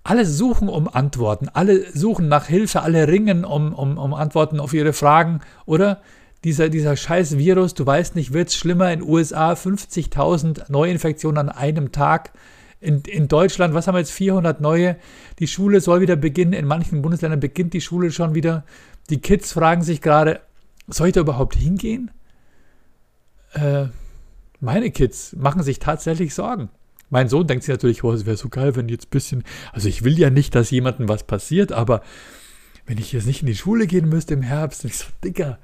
alle 0.05 0.25
suchen 0.25 0.71
um 0.71 0.89
Antworten, 0.89 1.51
alle 1.53 1.91
suchen 1.93 2.29
nach 2.29 2.47
Hilfe, 2.47 2.81
alle 2.81 3.09
ringen 3.09 3.45
um, 3.45 3.75
um, 3.75 3.99
um 3.99 4.15
Antworten 4.15 4.59
auf 4.59 4.73
ihre 4.73 4.95
Fragen, 4.95 5.41
oder? 5.67 6.01
Dieser, 6.45 6.69
dieser 6.71 6.97
scheiß 6.97 7.37
Virus, 7.37 7.75
du 7.75 7.85
weißt 7.85 8.15
nicht, 8.15 8.33
wird 8.33 8.49
es 8.49 8.55
schlimmer 8.55 8.91
in 8.91 9.01
den 9.01 9.09
USA, 9.09 9.53
50.000 9.53 10.71
Neuinfektionen 10.71 11.37
an 11.37 11.49
einem 11.51 11.93
Tag. 11.93 12.33
In, 12.81 13.03
in 13.03 13.27
Deutschland, 13.27 13.75
was 13.75 13.87
haben 13.87 13.97
wir 13.97 13.99
jetzt, 13.99 14.13
400 14.13 14.61
neue. 14.61 14.97
Die 15.41 15.49
Schule 15.49 15.81
soll 15.81 16.01
wieder 16.01 16.17
beginnen, 16.17 16.53
in 16.53 16.65
manchen 16.65 17.03
Bundesländern 17.03 17.41
beginnt 17.41 17.75
die 17.75 17.81
Schule 17.81 18.13
schon 18.13 18.37
wieder. 18.37 18.65
Die 19.11 19.21
Kids 19.21 19.53
fragen 19.53 19.83
sich 19.83 20.01
gerade, 20.01 20.41
soll 20.87 21.09
ich 21.09 21.15
da 21.15 21.21
überhaupt 21.21 21.57
hingehen? 21.57 22.13
Äh, 23.55 23.87
meine 24.61 24.91
Kids 24.91 25.35
machen 25.37 25.63
sich 25.63 25.79
tatsächlich 25.79 26.35
Sorgen. 26.35 26.69
Mein 27.11 27.29
Sohn 27.29 27.47
denkt 27.47 27.65
sich 27.65 27.73
natürlich, 27.73 28.05
oh, 28.05 28.13
es 28.13 28.27
wäre 28.27 28.37
so 28.37 28.49
geil, 28.49 28.77
wenn 28.77 28.89
jetzt 28.89 29.07
ein 29.07 29.11
bisschen, 29.11 29.45
also 29.73 29.89
ich 29.89 30.05
will 30.05 30.19
ja 30.19 30.31
nicht, 30.31 30.55
dass 30.55 30.71
jemandem 30.71 31.09
was 31.09 31.25
passiert, 31.25 31.73
aber 31.73 32.03
wenn 32.87 32.99
ich 32.99 33.13
jetzt 33.13 33.27
nicht 33.27 33.41
in 33.41 33.47
die 33.47 33.55
Schule 33.55 33.87
gehen 33.87 34.09
müsste 34.09 34.35
im 34.35 34.43
Herbst, 34.43 34.85
ich 34.85 34.97
so, 34.97 35.07
Digga, 35.25 35.59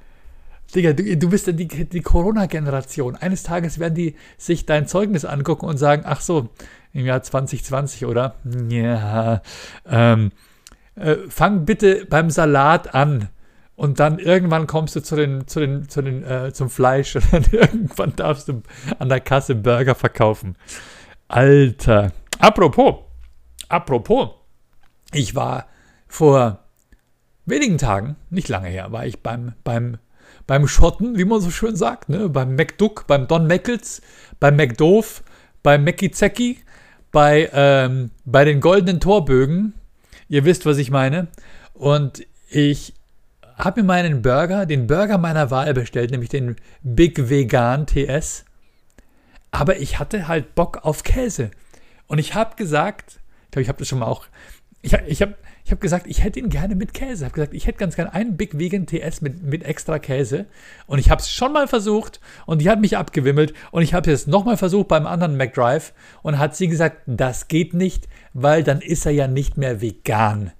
Digga, 0.73 0.93
du, 0.93 1.17
du 1.17 1.29
bist 1.29 1.47
ja 1.47 1.53
die, 1.53 1.67
die 1.67 2.01
Corona-Generation. 2.01 3.15
Eines 3.15 3.43
Tages 3.43 3.79
werden 3.79 3.93
die 3.93 4.15
sich 4.37 4.65
dein 4.65 4.87
Zeugnis 4.87 5.25
angucken 5.25 5.65
und 5.67 5.77
sagen, 5.77 6.03
ach 6.05 6.21
so, 6.21 6.49
im 6.93 7.05
Jahr 7.05 7.21
2020, 7.21 8.05
oder? 8.05 8.35
Ja, 8.69 9.41
ähm, 9.87 10.31
äh, 10.95 11.17
fang 11.29 11.65
bitte 11.65 12.05
beim 12.09 12.29
Salat 12.29 12.95
an. 12.95 13.29
Und 13.75 13.99
dann 13.99 14.19
irgendwann 14.19 14.67
kommst 14.67 14.95
du 14.95 15.01
zu 15.01 15.15
den, 15.15 15.47
zu 15.47 15.59
den, 15.59 15.89
zu 15.89 16.01
den, 16.01 16.23
äh, 16.23 16.53
zum 16.53 16.69
Fleisch 16.69 17.15
und 17.31 17.31
dann 17.31 17.45
irgendwann 17.51 18.15
darfst 18.15 18.47
du 18.47 18.61
an 18.99 19.09
der 19.09 19.19
Kasse 19.19 19.55
Burger 19.55 19.95
verkaufen. 19.95 20.55
Alter. 21.27 22.11
Apropos, 22.39 22.95
apropos, 23.67 24.29
ich 25.11 25.35
war 25.35 25.67
vor 26.07 26.59
wenigen 27.45 27.77
Tagen, 27.77 28.15
nicht 28.29 28.49
lange 28.49 28.69
her, 28.69 28.91
war 28.91 29.05
ich 29.05 29.21
beim, 29.21 29.53
beim, 29.63 29.97
beim 30.47 30.67
Schotten, 30.67 31.17
wie 31.17 31.25
man 31.25 31.41
so 31.41 31.51
schön 31.51 31.75
sagt, 31.75 32.09
ne? 32.09 32.29
beim 32.29 32.55
McDuck, 32.55 33.07
beim 33.07 33.27
Don 33.27 33.47
Meckels, 33.47 34.01
beim 34.39 34.55
McDoof, 34.55 35.23
beim 35.63 35.83
Meckizecki, 35.83 36.59
bei, 37.11 37.49
ähm, 37.53 38.11
bei 38.25 38.45
den 38.45 38.59
goldenen 38.59 38.99
Torbögen. 38.99 39.73
Ihr 40.27 40.43
wisst, 40.45 40.65
was 40.65 40.77
ich 40.77 40.91
meine. 40.91 41.27
Und 41.73 42.25
ich 42.49 42.93
habe 43.57 43.81
mir 43.81 43.87
meinen 43.87 44.21
Burger, 44.21 44.65
den 44.65 44.87
Burger 44.87 45.17
meiner 45.17 45.51
Wahl 45.51 45.73
bestellt, 45.73 46.11
nämlich 46.11 46.29
den 46.29 46.55
Big 46.83 47.29
Vegan 47.29 47.85
TS. 47.87 48.45
Aber 49.51 49.77
ich 49.77 49.99
hatte 49.99 50.27
halt 50.27 50.55
Bock 50.55 50.79
auf 50.83 51.03
Käse. 51.03 51.51
Und 52.07 52.19
ich 52.19 52.35
habe 52.35 52.55
gesagt, 52.55 53.19
ich 53.45 53.51
glaube, 53.51 53.61
ich 53.63 53.69
habe 53.69 53.79
das 53.79 53.87
schon 53.87 53.99
mal 53.99 54.07
auch, 54.07 54.25
ich, 54.81 54.93
ich 55.07 55.21
habe 55.21 55.35
ich 55.65 55.71
hab 55.71 55.81
gesagt, 55.81 56.05
ich 56.05 56.23
hätte 56.23 56.39
ihn 56.39 56.49
gerne 56.49 56.75
mit 56.75 56.93
Käse. 56.93 57.23
Ich 57.23 57.23
habe 57.23 57.33
gesagt, 57.33 57.55
ich 57.55 57.65
hätte 57.65 57.79
ganz 57.79 57.95
gerne 57.95 58.13
einen 58.13 58.37
Big 58.37 58.59
Vegan 58.59 58.85
TS 58.85 59.21
mit, 59.21 59.41
mit 59.41 59.63
extra 59.63 59.97
Käse. 59.97 60.45
Und 60.85 60.99
ich 60.99 61.09
habe 61.09 61.21
es 61.21 61.31
schon 61.31 61.53
mal 61.53 61.67
versucht 61.67 62.19
und 62.45 62.61
die 62.61 62.69
hat 62.69 62.79
mich 62.79 62.95
abgewimmelt. 62.95 63.55
Und 63.71 63.81
ich 63.81 63.95
habe 63.95 64.11
es 64.11 64.27
nochmal 64.27 64.57
versucht 64.57 64.89
beim 64.89 65.07
anderen 65.07 65.37
McDrive 65.37 65.93
und 66.21 66.37
hat 66.37 66.55
sie 66.55 66.67
gesagt, 66.67 67.01
das 67.07 67.47
geht 67.47 67.73
nicht, 67.73 68.07
weil 68.33 68.63
dann 68.63 68.79
ist 68.79 69.07
er 69.07 69.11
ja 69.11 69.27
nicht 69.27 69.57
mehr 69.57 69.81
vegan. 69.81 70.51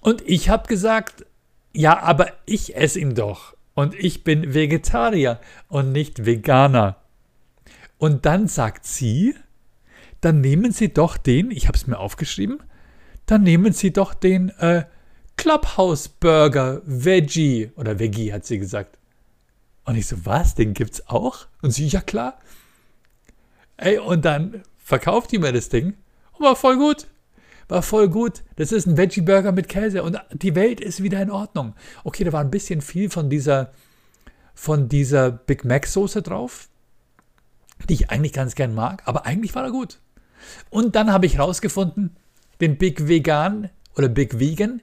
Und 0.00 0.22
ich 0.26 0.48
habe 0.48 0.66
gesagt, 0.66 1.24
ja, 1.72 2.00
aber 2.00 2.32
ich 2.46 2.76
esse 2.76 3.00
ihn 3.00 3.14
doch. 3.14 3.54
Und 3.74 3.94
ich 3.94 4.24
bin 4.24 4.54
Vegetarier 4.54 5.40
und 5.68 5.92
nicht 5.92 6.26
Veganer. 6.26 6.96
Und 7.98 8.26
dann 8.26 8.48
sagt 8.48 8.84
sie, 8.84 9.34
dann 10.20 10.40
nehmen 10.40 10.72
Sie 10.72 10.92
doch 10.92 11.16
den, 11.16 11.50
ich 11.50 11.66
habe 11.66 11.76
es 11.76 11.86
mir 11.86 11.98
aufgeschrieben, 11.98 12.62
dann 13.26 13.42
nehmen 13.42 13.72
Sie 13.72 13.92
doch 13.92 14.12
den 14.12 14.50
äh, 14.58 14.84
Clubhouse 15.40 16.08
Burger 16.08 16.82
Veggie 16.84 17.72
oder 17.76 17.98
Veggie 17.98 18.30
hat 18.30 18.44
sie 18.44 18.58
gesagt. 18.58 18.98
Und 19.86 19.96
ich 19.96 20.06
so, 20.06 20.26
was, 20.26 20.54
den 20.54 20.74
gibt's 20.74 21.08
auch? 21.08 21.46
Und 21.62 21.70
sie, 21.70 21.86
ja 21.86 22.02
klar. 22.02 22.38
Ey, 23.78 23.96
und 23.96 24.26
dann 24.26 24.62
verkauft 24.76 25.32
die 25.32 25.38
mir 25.38 25.50
das 25.50 25.70
Ding 25.70 25.94
und 26.32 26.44
war 26.44 26.56
voll 26.56 26.76
gut. 26.76 27.06
War 27.70 27.82
voll 27.82 28.08
gut. 28.08 28.42
Das 28.56 28.72
ist 28.72 28.86
ein 28.86 28.96
Veggie 28.96 29.22
Burger 29.22 29.52
mit 29.52 29.68
Käse 29.68 30.02
und 30.02 30.20
die 30.32 30.54
Welt 30.54 30.80
ist 30.80 31.02
wieder 31.02 31.22
in 31.22 31.30
Ordnung. 31.30 31.74
Okay, 32.04 32.24
da 32.24 32.32
war 32.32 32.40
ein 32.40 32.50
bisschen 32.50 32.82
viel 32.82 33.08
von 33.08 33.30
dieser 33.30 33.72
von 34.54 34.88
dieser 34.88 35.30
Big 35.30 35.64
Mac 35.64 35.86
Soße 35.86 36.20
drauf 36.20 36.68
die 37.88 37.94
ich 37.94 38.10
eigentlich 38.10 38.32
ganz 38.32 38.54
gern 38.54 38.74
mag, 38.74 39.02
aber 39.06 39.26
eigentlich 39.26 39.54
war 39.54 39.64
er 39.64 39.70
gut. 39.70 40.00
Und 40.70 40.96
dann 40.96 41.12
habe 41.12 41.26
ich 41.26 41.38
rausgefunden, 41.38 42.16
den 42.60 42.78
Big 42.78 43.08
Vegan 43.08 43.70
oder 43.96 44.08
Big 44.08 44.38
Vegan, 44.38 44.82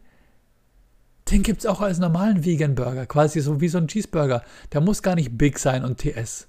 den 1.30 1.44
gibt 1.44 1.60
es 1.60 1.66
auch 1.66 1.82
als 1.82 2.00
normalen 2.00 2.46
Vegan 2.46 2.76
Burger, 2.76 3.06
quasi 3.06 3.42
so 3.42 3.60
wie 3.60 3.68
so 3.68 3.78
ein 3.78 3.88
Cheeseburger. 3.88 4.44
Der 4.72 4.82
muss 4.82 5.04
gar 5.04 5.16
nicht 5.16 5.38
big 5.38 5.60
sein 5.60 5.84
und 5.84 5.98
TS. 5.98 6.48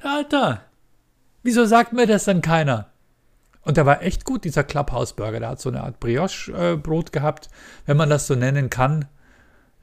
Alter, 0.00 0.62
wieso 1.42 1.64
sagt 1.66 1.92
mir 1.92 2.06
das 2.06 2.24
dann 2.24 2.42
keiner? 2.42 2.90
Und 3.68 3.76
der 3.76 3.84
war 3.84 4.02
echt 4.02 4.24
gut, 4.24 4.44
dieser 4.44 4.64
Clubhouse 4.64 5.12
Burger. 5.12 5.40
Der 5.40 5.50
hat 5.50 5.60
so 5.60 5.68
eine 5.68 5.82
Art 5.82 6.00
Brioche-Brot 6.00 7.12
gehabt, 7.12 7.50
wenn 7.84 7.98
man 7.98 8.08
das 8.08 8.26
so 8.26 8.34
nennen 8.34 8.70
kann. 8.70 9.04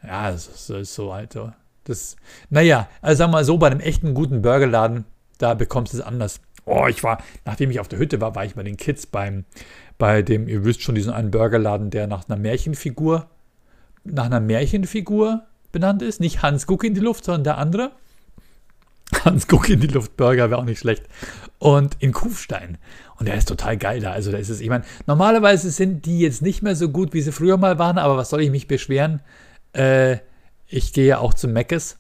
Ja, 0.04 0.32
das 0.32 0.70
ist 0.70 0.96
so, 0.96 1.12
Alter. 1.12 1.56
Das, 1.84 2.16
naja, 2.50 2.90
also 3.04 3.20
sagen 3.20 3.32
wir 3.32 3.38
mal 3.38 3.46
so, 3.46 3.60
bei 3.60 3.68
einem 3.68 3.80
echten 3.80 4.16
guten 4.16 4.42
Burgerladen 4.42 5.06
da 5.38 5.54
bekommst 5.54 5.94
du 5.94 5.98
es 5.98 6.04
anders. 6.04 6.40
Oh, 6.66 6.88
ich 6.88 7.04
war, 7.04 7.22
nachdem 7.46 7.70
ich 7.70 7.80
auf 7.80 7.88
der 7.88 8.00
Hütte 8.00 8.22
war, 8.22 8.34
war 8.34 8.44
ich 8.44 8.56
bei 8.56 8.64
den 8.64 8.76
Kids 8.78 9.06
beim, 9.06 9.46
bei 10.00 10.24
dem, 10.24 10.48
ihr 10.48 10.66
wisst 10.66 10.82
schon, 10.82 10.96
diesen 10.96 11.14
einen 11.14 11.30
Burgerladen, 11.30 11.92
der 11.92 12.08
nach 12.08 12.28
einer 12.28 12.40
Märchenfigur, 12.40 13.30
nach 14.04 14.26
einer 14.26 14.40
Märchenfigur 14.40 15.44
benannt 15.72 16.02
ist. 16.02 16.20
Nicht 16.20 16.42
Hans 16.42 16.66
Guck 16.66 16.84
in 16.84 16.96
die 16.96 17.02
Luft, 17.02 17.26
sondern 17.26 17.44
der 17.44 17.58
andere. 17.60 17.92
Hans 19.24 19.48
Guck 19.48 19.70
in 19.70 19.80
die 19.80 19.88
Luft 19.88 20.18
Burger 20.18 20.50
wäre 20.50 20.60
auch 20.60 20.66
nicht 20.66 20.80
schlecht. 20.80 21.04
Und 21.60 21.96
in 22.00 22.12
Kufstein. 22.12 22.78
Und 23.18 23.28
der 23.28 23.36
ist 23.36 23.48
total 23.48 23.78
geil 23.78 24.02
da. 24.02 24.12
Also 24.12 24.32
da 24.32 24.38
ist 24.38 24.50
es, 24.50 24.60
ich 24.60 24.70
meine, 24.70 24.84
normalerweise 25.08 25.72
sind 25.72 26.06
die 26.06 26.20
jetzt 26.20 26.42
nicht 26.42 26.62
mehr 26.62 26.76
so 26.76 26.90
gut, 26.90 27.14
wie 27.14 27.22
sie 27.22 27.32
früher 27.32 27.58
mal 27.58 27.80
waren, 27.80 27.98
aber 27.98 28.18
was 28.18 28.30
soll 28.30 28.42
ich 28.42 28.52
mich 28.52 28.68
beschweren? 28.68 29.22
Äh, 29.74 30.18
ich 30.68 30.94
gehe 30.94 31.06
ja 31.06 31.20
auch 31.20 31.34
zu 31.34 31.48
Meckes 31.48 31.98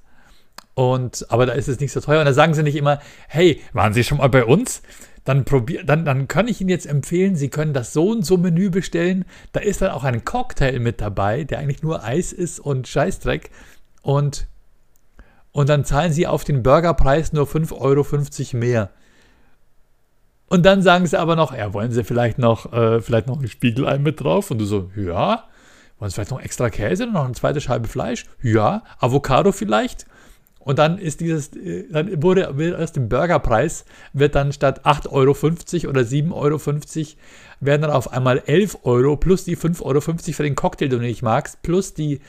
und, 0.75 1.25
aber 1.29 1.45
da 1.45 1.53
ist 1.53 1.69
es 1.69 1.79
nicht 1.79 1.93
so 1.93 2.01
teuer. 2.01 2.19
Und 2.19 2.25
da 2.25 2.33
sagen 2.33 2.53
sie 2.53 2.61
nicht 2.61 2.75
immer, 2.75 2.99
hey, 3.27 3.61
waren 3.73 3.93
Sie 3.93 4.03
schon 4.03 4.19
mal 4.19 4.27
bei 4.27 4.45
uns? 4.45 4.81
Dann, 5.23 5.43
probier, 5.45 5.83
dann, 5.83 6.05
dann 6.05 6.27
kann 6.27 6.47
ich 6.47 6.61
Ihnen 6.61 6.69
jetzt 6.69 6.85
empfehlen, 6.85 7.35
Sie 7.35 7.49
können 7.49 7.73
das 7.73 7.93
so 7.93 8.09
und 8.09 8.25
so 8.25 8.37
Menü 8.37 8.69
bestellen. 8.69 9.25
Da 9.53 9.61
ist 9.61 9.81
dann 9.81 9.91
auch 9.91 10.03
ein 10.03 10.23
Cocktail 10.23 10.79
mit 10.79 11.01
dabei, 11.01 11.45
der 11.45 11.59
eigentlich 11.59 11.81
nur 11.81 12.03
Eis 12.03 12.31
ist 12.33 12.59
und 12.59 12.87
Scheißdreck. 12.87 13.49
Und, 14.01 14.47
und 15.55 15.69
dann 15.69 15.85
zahlen 15.85 16.11
Sie 16.11 16.27
auf 16.27 16.43
den 16.43 16.63
Burgerpreis 16.63 17.31
nur 17.31 17.45
5,50 17.45 17.77
Euro 17.79 18.57
mehr. 18.57 18.89
Und 20.47 20.65
dann 20.65 20.81
sagen 20.81 21.07
sie 21.07 21.17
aber 21.17 21.37
noch, 21.37 21.55
ja, 21.55 21.73
wollen 21.73 21.93
Sie 21.93 22.03
vielleicht 22.03 22.37
noch, 22.39 22.73
äh, 22.73 22.99
vielleicht 22.99 23.27
noch 23.27 23.39
ein 23.39 23.47
Spiegelei 23.47 23.97
mit 23.97 24.19
drauf? 24.19 24.51
Und 24.51 24.57
du 24.57 24.65
so, 24.65 24.91
ja. 24.97 25.45
Wollen 25.97 26.09
Sie 26.09 26.15
vielleicht 26.15 26.31
noch 26.31 26.41
extra 26.41 26.69
Käse, 26.69 27.07
noch 27.07 27.23
eine 27.23 27.35
zweite 27.35 27.61
Scheibe 27.61 27.87
Fleisch? 27.87 28.25
Ja. 28.41 28.83
Avocado 28.99 29.53
vielleicht? 29.53 30.05
Und 30.59 30.77
dann 30.77 30.97
ist 30.97 31.21
dieses, 31.21 31.55
äh, 31.55 31.85
dann 31.89 32.21
wurde 32.21 32.53
aus 32.77 32.91
dem 32.91 33.07
Burgerpreis, 33.07 33.85
wird 34.11 34.35
dann 34.35 34.51
statt 34.51 34.85
8,50 34.85 35.07
Euro 35.85 35.89
oder 35.89 36.01
7,50 36.01 36.33
Euro, 36.33 36.59
werden 37.61 37.81
dann 37.83 37.91
auf 37.91 38.11
einmal 38.11 38.43
11 38.45 38.79
Euro 38.83 39.15
plus 39.15 39.45
die 39.45 39.55
5,50 39.55 39.83
Euro 39.85 40.01
für 40.01 40.43
den 40.43 40.55
Cocktail, 40.55 40.89
den 40.89 40.99
du 40.99 41.05
nicht 41.05 41.21
magst, 41.21 41.61
plus 41.61 41.93
die, 41.93 42.19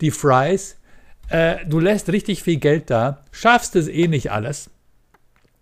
die 0.00 0.12
Fries. 0.12 0.76
Äh, 1.28 1.64
du 1.66 1.80
lässt 1.80 2.08
richtig 2.08 2.42
viel 2.42 2.56
Geld 2.56 2.90
da, 2.90 3.24
schaffst 3.30 3.76
es 3.76 3.88
eh 3.88 4.08
nicht 4.08 4.30
alles. 4.30 4.70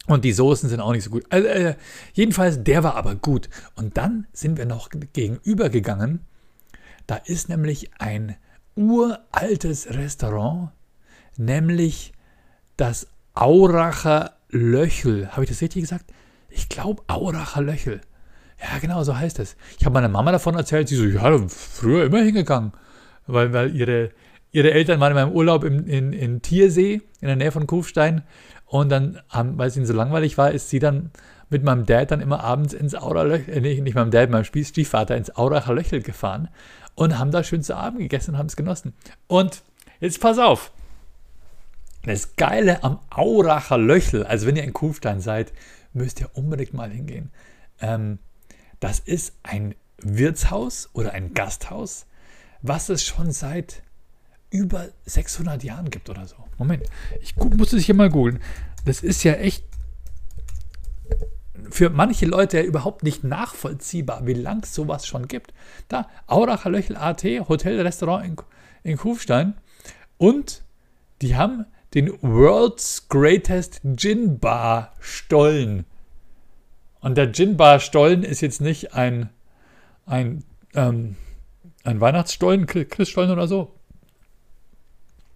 Und 0.06 0.24
die 0.24 0.32
Soßen 0.32 0.68
sind 0.68 0.80
auch 0.80 0.92
nicht 0.92 1.04
so 1.04 1.10
gut. 1.10 1.24
Also, 1.30 1.48
äh, 1.48 1.76
jedenfalls, 2.12 2.62
der 2.62 2.82
war 2.82 2.94
aber 2.96 3.14
gut. 3.14 3.48
Und 3.74 3.96
dann 3.96 4.26
sind 4.32 4.58
wir 4.58 4.66
noch 4.66 4.90
gegenüber 5.12 5.70
gegangen. 5.70 6.20
Da 7.06 7.16
ist 7.16 7.48
nämlich 7.48 7.90
ein 7.98 8.36
uraltes 8.76 9.88
Restaurant, 9.90 10.70
nämlich 11.36 12.12
das 12.76 13.06
Auracher 13.34 14.36
Löchel. 14.50 15.28
Habe 15.32 15.44
ich 15.44 15.50
das 15.50 15.62
richtig 15.62 15.82
gesagt? 15.82 16.04
Ich 16.50 16.68
glaube 16.68 17.02
Auracher 17.08 17.62
Löchel. 17.62 18.00
Ja, 18.60 18.78
genau, 18.78 19.02
so 19.04 19.16
heißt 19.16 19.38
es. 19.40 19.56
Ich 19.78 19.84
habe 19.84 19.94
meiner 19.94 20.08
Mama 20.08 20.32
davon 20.32 20.54
erzählt, 20.54 20.88
sie 20.88 20.96
so, 20.96 21.04
ja, 21.04 21.48
früher 21.48 22.04
immer 22.04 22.22
hingegangen. 22.22 22.72
Weil, 23.26 23.52
weil 23.52 23.74
ihre, 23.74 24.10
ihre 24.54 24.70
Eltern 24.70 25.00
waren 25.00 25.10
in 25.10 25.16
meinem 25.16 25.32
Urlaub 25.32 25.64
in, 25.64 25.86
in, 25.86 26.12
in 26.12 26.40
Tiersee, 26.40 27.02
in 27.20 27.26
der 27.26 27.36
Nähe 27.36 27.50
von 27.50 27.66
Kufstein. 27.66 28.22
Und 28.66 28.88
dann, 28.88 29.20
weil 29.30 29.68
es 29.68 29.76
ihnen 29.76 29.84
so 29.84 29.92
langweilig 29.92 30.38
war, 30.38 30.52
ist 30.52 30.70
sie 30.70 30.78
dann 30.78 31.10
mit 31.50 31.64
meinem 31.64 31.86
Dad 31.86 32.12
dann 32.12 32.20
immer 32.20 32.42
abends 32.42 32.72
ins 32.72 32.94
Auracher 32.94 33.48
äh, 33.48 33.60
nicht, 33.60 33.82
nicht 33.82 33.94
meinem 33.94 34.12
Dad, 34.12 34.30
meinem 34.30 34.44
Stiefvater, 34.44 35.16
ins 35.16 35.34
Auracher 35.36 35.74
Löchel 35.74 36.02
gefahren 36.02 36.48
und 36.94 37.18
haben 37.18 37.32
da 37.32 37.42
schön 37.42 37.62
zu 37.64 37.76
Abend 37.76 37.98
gegessen 37.98 38.32
und 38.32 38.38
haben 38.38 38.46
es 38.46 38.56
genossen. 38.56 38.94
Und 39.26 39.62
jetzt 39.98 40.20
pass 40.20 40.38
auf. 40.38 40.70
Das 42.04 42.36
Geile 42.36 42.84
am 42.84 43.00
Auracher 43.10 43.76
Löchel, 43.76 44.24
also 44.24 44.46
wenn 44.46 44.56
ihr 44.56 44.64
in 44.64 44.72
Kufstein 44.72 45.20
seid, 45.20 45.52
müsst 45.92 46.20
ihr 46.20 46.30
unbedingt 46.34 46.74
mal 46.74 46.90
hingehen. 46.90 47.30
Ähm, 47.80 48.18
das 48.78 49.00
ist 49.00 49.34
ein 49.42 49.74
Wirtshaus 49.98 50.90
oder 50.92 51.12
ein 51.12 51.34
Gasthaus, 51.34 52.06
was 52.62 52.88
es 52.88 53.04
schon 53.04 53.32
seit 53.32 53.82
über 54.54 54.86
600 55.04 55.64
Jahren 55.64 55.90
gibt 55.90 56.08
oder 56.08 56.28
so. 56.28 56.36
Moment, 56.58 56.84
ich 57.20 57.34
muss 57.36 57.72
es 57.72 57.84
hier 57.84 57.94
mal 57.96 58.08
googeln. 58.08 58.38
Das 58.84 59.02
ist 59.02 59.24
ja 59.24 59.32
echt 59.32 59.64
für 61.70 61.90
manche 61.90 62.26
Leute 62.26 62.58
ja 62.58 62.62
überhaupt 62.62 63.02
nicht 63.02 63.24
nachvollziehbar, 63.24 64.26
wie 64.28 64.34
lang 64.34 64.62
es 64.62 64.72
sowas 64.72 65.08
schon 65.08 65.26
gibt. 65.26 65.52
Da, 65.88 66.08
Auracher 66.28 66.70
Löchel 66.70 66.96
AT, 66.96 67.24
Hotel, 67.48 67.80
Restaurant 67.80 68.24
in, 68.24 68.36
in 68.84 68.96
Kufstein. 68.96 69.54
Und 70.18 70.62
die 71.20 71.34
haben 71.34 71.66
den 71.94 72.12
World's 72.22 73.08
Greatest 73.08 73.80
Gin 73.96 74.38
Bar 74.38 74.92
Stollen. 75.00 75.84
Und 77.00 77.16
der 77.16 77.32
Gin 77.32 77.56
Bar 77.56 77.80
Stollen 77.80 78.22
ist 78.22 78.40
jetzt 78.40 78.60
nicht 78.60 78.94
ein, 78.94 79.30
ein, 80.06 80.44
ähm, 80.74 81.16
ein 81.82 82.00
Weihnachtsstollen, 82.00 82.66
Christstollen 82.66 83.32
oder 83.32 83.48
so, 83.48 83.73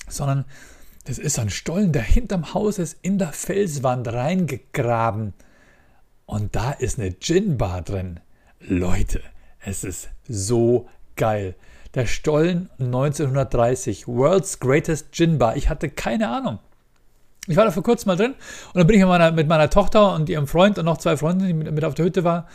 sondern 0.09 0.45
das 1.05 1.19
ist 1.19 1.39
ein 1.39 1.49
Stollen, 1.49 1.93
der 1.93 2.03
hinterm 2.03 2.53
Haus 2.53 2.79
ist, 2.79 2.99
in 3.01 3.19
der 3.19 3.33
Felswand 3.33 4.09
reingegraben. 4.09 5.33
Und 6.27 6.55
da 6.55 6.73
ist 6.73 6.99
eine 6.99 7.19
Gin-Bar 7.19 7.81
drin. 7.83 8.21
Leute, 8.61 9.23
es 9.65 9.85
ist 9.85 10.11
so 10.29 10.87
geil. 11.17 11.55
Der 11.95 12.05
Stollen 12.05 12.69
1930, 12.79 14.07
World's 14.07 14.61
Greatest 14.61 15.13
Gin 15.13 15.39
Bar. 15.39 15.57
Ich 15.57 15.71
hatte 15.71 15.89
keine 15.89 16.29
Ahnung. 16.29 16.59
Ich 17.47 17.57
war 17.57 17.65
da 17.65 17.71
vor 17.71 17.83
kurzem 17.83 18.09
mal 18.09 18.17
drin 18.17 18.35
und 18.75 18.77
dann 18.77 18.87
bin 18.87 18.97
ich 18.97 19.01
mit 19.01 19.09
meiner, 19.09 19.33
mit 19.33 19.49
meiner 19.49 19.71
Tochter 19.71 20.15
und 20.15 20.29
ihrem 20.29 20.47
Freund 20.47 20.79
und 20.79 20.85
noch 20.85 20.99
zwei 20.99 21.17
Freunden, 21.17 21.47
die 21.47 21.55
mit, 21.55 21.73
mit 21.73 21.85
auf 21.87 21.95
der 21.95 22.05
Hütte 22.05 22.23
war, 22.23 22.47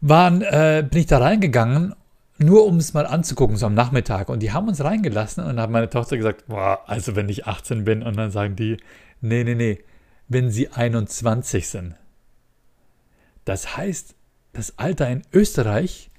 waren, 0.00 0.42
äh, 0.42 0.86
bin 0.88 1.00
ich 1.00 1.06
da 1.06 1.18
reingegangen 1.18 1.96
nur 2.44 2.66
um 2.66 2.76
es 2.76 2.94
mal 2.94 3.06
anzugucken, 3.06 3.56
so 3.56 3.66
am 3.66 3.74
Nachmittag. 3.74 4.28
Und 4.28 4.40
die 4.40 4.52
haben 4.52 4.68
uns 4.68 4.82
reingelassen 4.82 5.44
und 5.44 5.60
hat 5.60 5.70
meine 5.70 5.90
Tochter 5.90 6.16
gesagt, 6.16 6.46
boah, 6.46 6.80
also 6.86 7.16
wenn 7.16 7.28
ich 7.28 7.46
18 7.46 7.84
bin 7.84 8.02
und 8.02 8.16
dann 8.16 8.30
sagen 8.30 8.56
die, 8.56 8.78
nee, 9.20 9.44
nee, 9.44 9.54
nee, 9.54 9.84
wenn 10.28 10.50
sie 10.50 10.70
21 10.70 11.68
sind. 11.68 11.94
Das 13.44 13.76
heißt, 13.76 14.14
das 14.52 14.78
Alter 14.78 15.08
in 15.10 15.22
Österreich, 15.32 16.10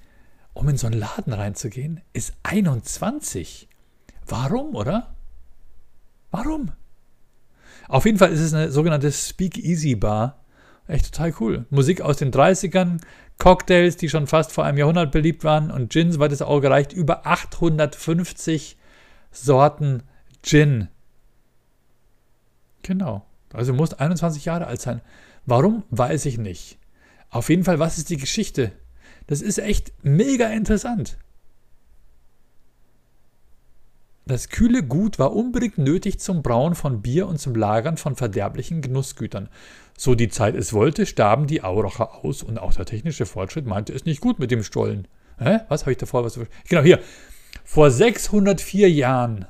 um 0.54 0.70
in 0.70 0.78
so 0.78 0.88
einen 0.88 1.00
Laden 1.00 1.34
reinzugehen, 1.34 2.02
ist 2.14 2.34
21. 2.44 3.68
Warum, 4.28 4.76
oder? 4.76 5.16
Warum? 6.32 6.72
Auf 7.88 8.06
jeden 8.06 8.18
Fall 8.18 8.32
ist 8.32 8.40
es 8.40 8.54
eine 8.54 8.72
sogenannte 8.72 9.12
Speak-Easy 9.12 9.96
Bar. 9.96 10.44
Echt 10.88 11.14
total 11.14 11.34
cool. 11.40 11.66
Musik 11.70 12.02
aus 12.02 12.18
den 12.18 12.32
30ern, 12.32 13.02
Cocktails, 13.38 13.98
die 13.98 14.10
schon 14.10 14.28
fast 14.28 14.52
vor 14.52 14.66
einem 14.66 14.78
Jahrhundert 14.78 15.12
beliebt 15.12 15.44
waren 15.44 15.72
und 15.72 15.92
Gins, 15.92 16.20
weil 16.20 16.30
das 16.30 16.42
auch 16.42 16.62
gereicht, 16.62 16.94
über 16.94 17.26
850 17.28 18.78
Sorten 19.32 20.04
Gin. 20.42 20.88
Genau. 22.82 23.26
Also 23.54 23.74
muss 23.74 23.94
21 23.94 24.46
Jahre 24.46 24.68
alt 24.68 24.82
sein. 24.82 25.02
Warum, 25.46 25.84
weiß 25.90 26.26
ich 26.26 26.38
nicht. 26.38 26.78
Auf 27.30 27.50
jeden 27.50 27.64
Fall, 27.64 27.80
was 27.80 27.98
ist 27.98 28.10
die 28.10 28.18
Geschichte? 28.18 28.72
Das 29.28 29.42
ist 29.42 29.58
echt 29.58 29.92
mega 30.04 30.48
interessant. 30.48 31.18
Das 34.28 34.50
kühle 34.50 34.82
Gut 34.82 35.20
war 35.20 35.36
unbedingt 35.36 35.78
nötig 35.78 36.20
zum 36.20 36.42
Brauen 36.42 36.74
von 36.74 37.04
Bier 37.04 37.28
und 37.28 37.40
zum 37.40 37.54
Lagern 37.54 37.96
von 37.98 38.16
verderblichen 38.16 38.82
Genussgütern. 38.82 39.50
So 39.98 40.16
die 40.16 40.30
Zeit 40.30 40.56
es 40.56 40.74
wollte, 40.74 41.06
starben 41.06 41.46
die 41.46 41.62
Auracher 41.62 42.26
aus 42.26 42.42
und 42.42 42.58
auch 42.58 42.74
der 42.74 42.86
technische 42.86 43.28
Fortschritt 43.28 43.68
meinte 43.68 43.94
es 43.94 44.06
nicht 44.06 44.22
gut 44.22 44.40
mit 44.40 44.50
dem 44.50 44.64
Stollen. 44.64 45.08
Hä? 45.38 45.60
Was 45.70 45.82
habe 45.82 45.92
ich 45.92 46.00
davor? 46.00 46.24
Was, 46.24 46.40
genau, 46.68 46.82
hier. 46.82 47.00
Vor 47.64 47.92
604 47.92 48.90
Jahren 48.90 49.46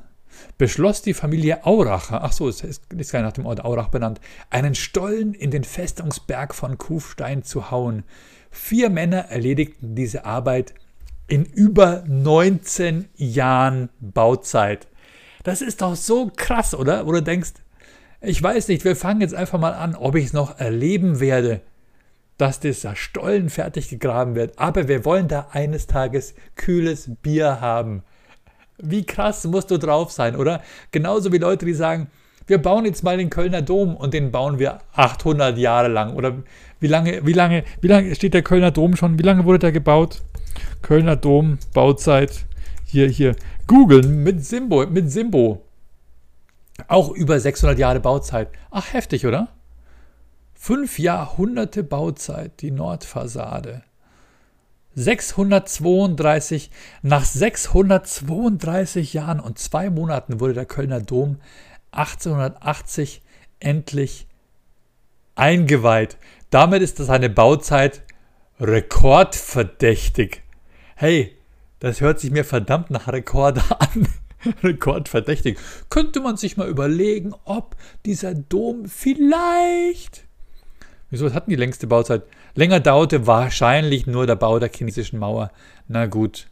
beschloss 0.58 1.02
die 1.02 1.14
Familie 1.14 1.66
Auracher, 1.66 2.24
ach 2.24 2.34
so, 2.34 2.50
es 2.50 2.62
ist 2.62 3.12
gar 3.12 3.22
nach 3.22 3.32
dem 3.32 3.46
Ort 3.46 3.64
Aurach 3.64 3.88
benannt, 3.88 4.20
einen 4.50 4.76
Stollen 4.76 5.34
in 5.34 5.52
den 5.52 5.64
Festungsberg 5.64 6.54
von 6.54 6.78
Kufstein 6.78 7.44
zu 7.44 7.72
hauen. 7.72 8.04
Vier 8.52 8.90
Männer 8.90 9.30
erledigten 9.30 9.96
diese 9.96 10.26
Arbeit 10.26 10.74
in 11.28 11.46
über 11.46 12.04
19 12.08 13.10
Jahren 13.16 13.90
Bauzeit. 14.00 14.88
Das 15.44 15.62
ist 15.62 15.82
doch 15.82 15.96
so 15.96 16.32
krass, 16.36 16.74
oder? 16.74 17.06
Wo 17.06 17.12
du 17.12 17.22
denkst, 17.22 17.54
ich 18.22 18.42
weiß 18.42 18.68
nicht, 18.68 18.86
wir 18.86 18.96
fangen 18.96 19.22
jetzt 19.22 19.36
einfach 19.36 19.60
mal 19.60 19.74
an, 19.74 19.96
ob 19.96 20.16
ich 20.16 20.26
es 20.26 20.34
noch 20.34 20.60
erleben 20.60 21.20
werde, 21.20 21.62
dass 22.38 22.60
dieser 22.60 22.96
Stollen 22.96 23.50
fertig 23.50 23.90
gegraben 23.90 24.36
wird. 24.36 24.58
Aber 24.58 24.88
wir 24.88 25.06
wollen 25.06 25.28
da 25.28 25.48
eines 25.52 25.88
Tages 25.88 26.34
kühles 26.56 27.10
Bier 27.22 27.62
haben. 27.62 28.04
Wie 28.78 29.06
krass 29.06 29.46
musst 29.46 29.72
du 29.72 29.78
drauf 29.78 30.12
sein, 30.12 30.36
oder? 30.36 30.62
Genauso 30.92 31.32
wie 31.32 31.38
Leute, 31.38 31.66
die 31.66 31.74
sagen, 31.74 32.08
wir 32.48 32.58
bauen 32.58 32.86
jetzt 32.86 33.04
mal 33.04 33.18
den 33.18 33.30
Kölner 33.30 33.62
Dom 33.62 33.96
und 33.96 34.14
den 34.14 34.32
bauen 34.32 34.60
wir 34.60 34.80
800 34.94 35.58
Jahre 35.58 35.88
lang. 35.88 36.14
Oder 36.16 36.36
wie 36.80 36.88
lange, 36.88 37.26
wie 37.26 37.34
lange, 37.34 37.64
wie 37.82 37.88
lange 37.88 38.14
steht 38.16 38.34
der 38.34 38.44
Kölner 38.44 38.72
Dom 38.72 38.96
schon? 38.96 39.18
Wie 39.18 39.24
lange 39.24 39.46
wurde 39.46 39.60
der 39.60 39.72
gebaut? 39.72 40.22
Kölner 40.82 41.16
Dom, 41.16 41.58
Bauzeit. 41.74 42.46
Hier, 42.86 43.10
hier. 43.10 43.36
Googeln 43.68 44.24
mit 44.24 44.46
Simbo, 44.46 44.86
mit 44.86 45.12
Simbo. 45.12 45.64
Auch 46.88 47.12
über 47.12 47.40
600 47.40 47.80
Jahre 47.80 48.00
Bauzeit. 48.00 48.50
Ach, 48.72 48.94
heftig, 48.94 49.26
oder? 49.26 49.50
Fünf 50.54 51.00
Jahrhunderte 51.00 51.84
Bauzeit, 51.84 52.62
die 52.62 52.72
Nordfassade. 52.72 53.84
632, 54.96 56.72
nach 57.02 57.26
632 57.26 59.14
Jahren 59.14 59.40
und 59.40 59.60
zwei 59.60 59.90
Monaten 59.90 60.40
wurde 60.40 60.54
der 60.54 60.66
Kölner 60.66 61.02
Dom 61.02 61.38
1880 61.92 63.22
endlich 63.60 64.28
eingeweiht. 65.36 66.18
Damit 66.50 66.82
ist 66.82 67.00
das 67.00 67.10
eine 67.10 67.30
Bauzeit 67.30 68.04
rekordverdächtig. 68.60 70.42
Hey, 70.96 71.36
das 71.80 72.00
hört 72.00 72.22
sich 72.22 72.32
mir 72.32 72.46
verdammt 72.46 72.90
nach 72.90 73.10
Rekord 73.10 73.60
an. 73.80 74.08
Rekordverdächtig. 74.64 75.58
Könnte 75.90 76.22
man 76.22 76.38
sich 76.38 76.56
mal 76.56 76.70
überlegen, 76.70 77.34
ob 77.44 77.76
dieser 78.06 78.34
Dom 78.34 78.86
vielleicht. 78.86 80.24
Wieso 81.10 81.34
hatten 81.34 81.50
die 81.50 81.56
längste 81.56 81.88
Bauzeit? 81.88 82.24
Länger 82.56 82.80
dauerte 82.80 83.28
wahrscheinlich 83.28 84.08
nur 84.08 84.26
der 84.26 84.36
Bau 84.36 84.58
der 84.60 84.72
chinesischen 84.72 85.20
Mauer. 85.20 85.52
Na 85.88 86.06
gut. 86.06 86.48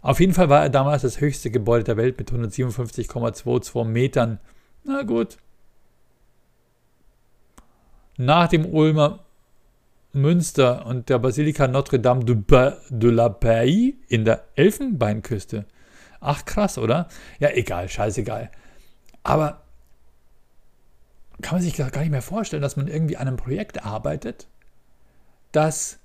Auf 0.00 0.20
jeden 0.20 0.34
Fall 0.34 0.48
war 0.48 0.62
er 0.62 0.70
damals 0.70 1.02
das 1.02 1.20
höchste 1.20 1.50
Gebäude 1.50 1.84
der 1.84 1.96
Welt 1.96 2.16
mit 2.18 2.30
157,22 2.30 3.84
Metern. 3.84 4.38
Na 4.84 5.02
gut. 5.02 5.38
Nach 8.16 8.46
dem 8.48 8.64
Ulmer 8.64 9.25
Münster 10.16 10.86
und 10.86 11.08
der 11.08 11.18
Basilika 11.18 11.68
Notre-Dame 11.68 12.24
de, 12.24 12.36
de 12.90 13.10
la 13.10 13.28
Paix 13.28 13.94
in 14.08 14.24
der 14.24 14.44
Elfenbeinküste. 14.56 15.66
Ach 16.20 16.44
krass, 16.44 16.78
oder? 16.78 17.08
Ja, 17.38 17.50
egal, 17.50 17.88
scheißegal. 17.88 18.50
Aber 19.22 19.62
kann 21.42 21.56
man 21.56 21.62
sich 21.62 21.76
gar 21.76 22.00
nicht 22.00 22.10
mehr 22.10 22.22
vorstellen, 22.22 22.62
dass 22.62 22.76
man 22.76 22.88
irgendwie 22.88 23.16
an 23.16 23.28
einem 23.28 23.36
Projekt 23.36 23.84
arbeitet, 23.84 24.48
das 25.52 25.98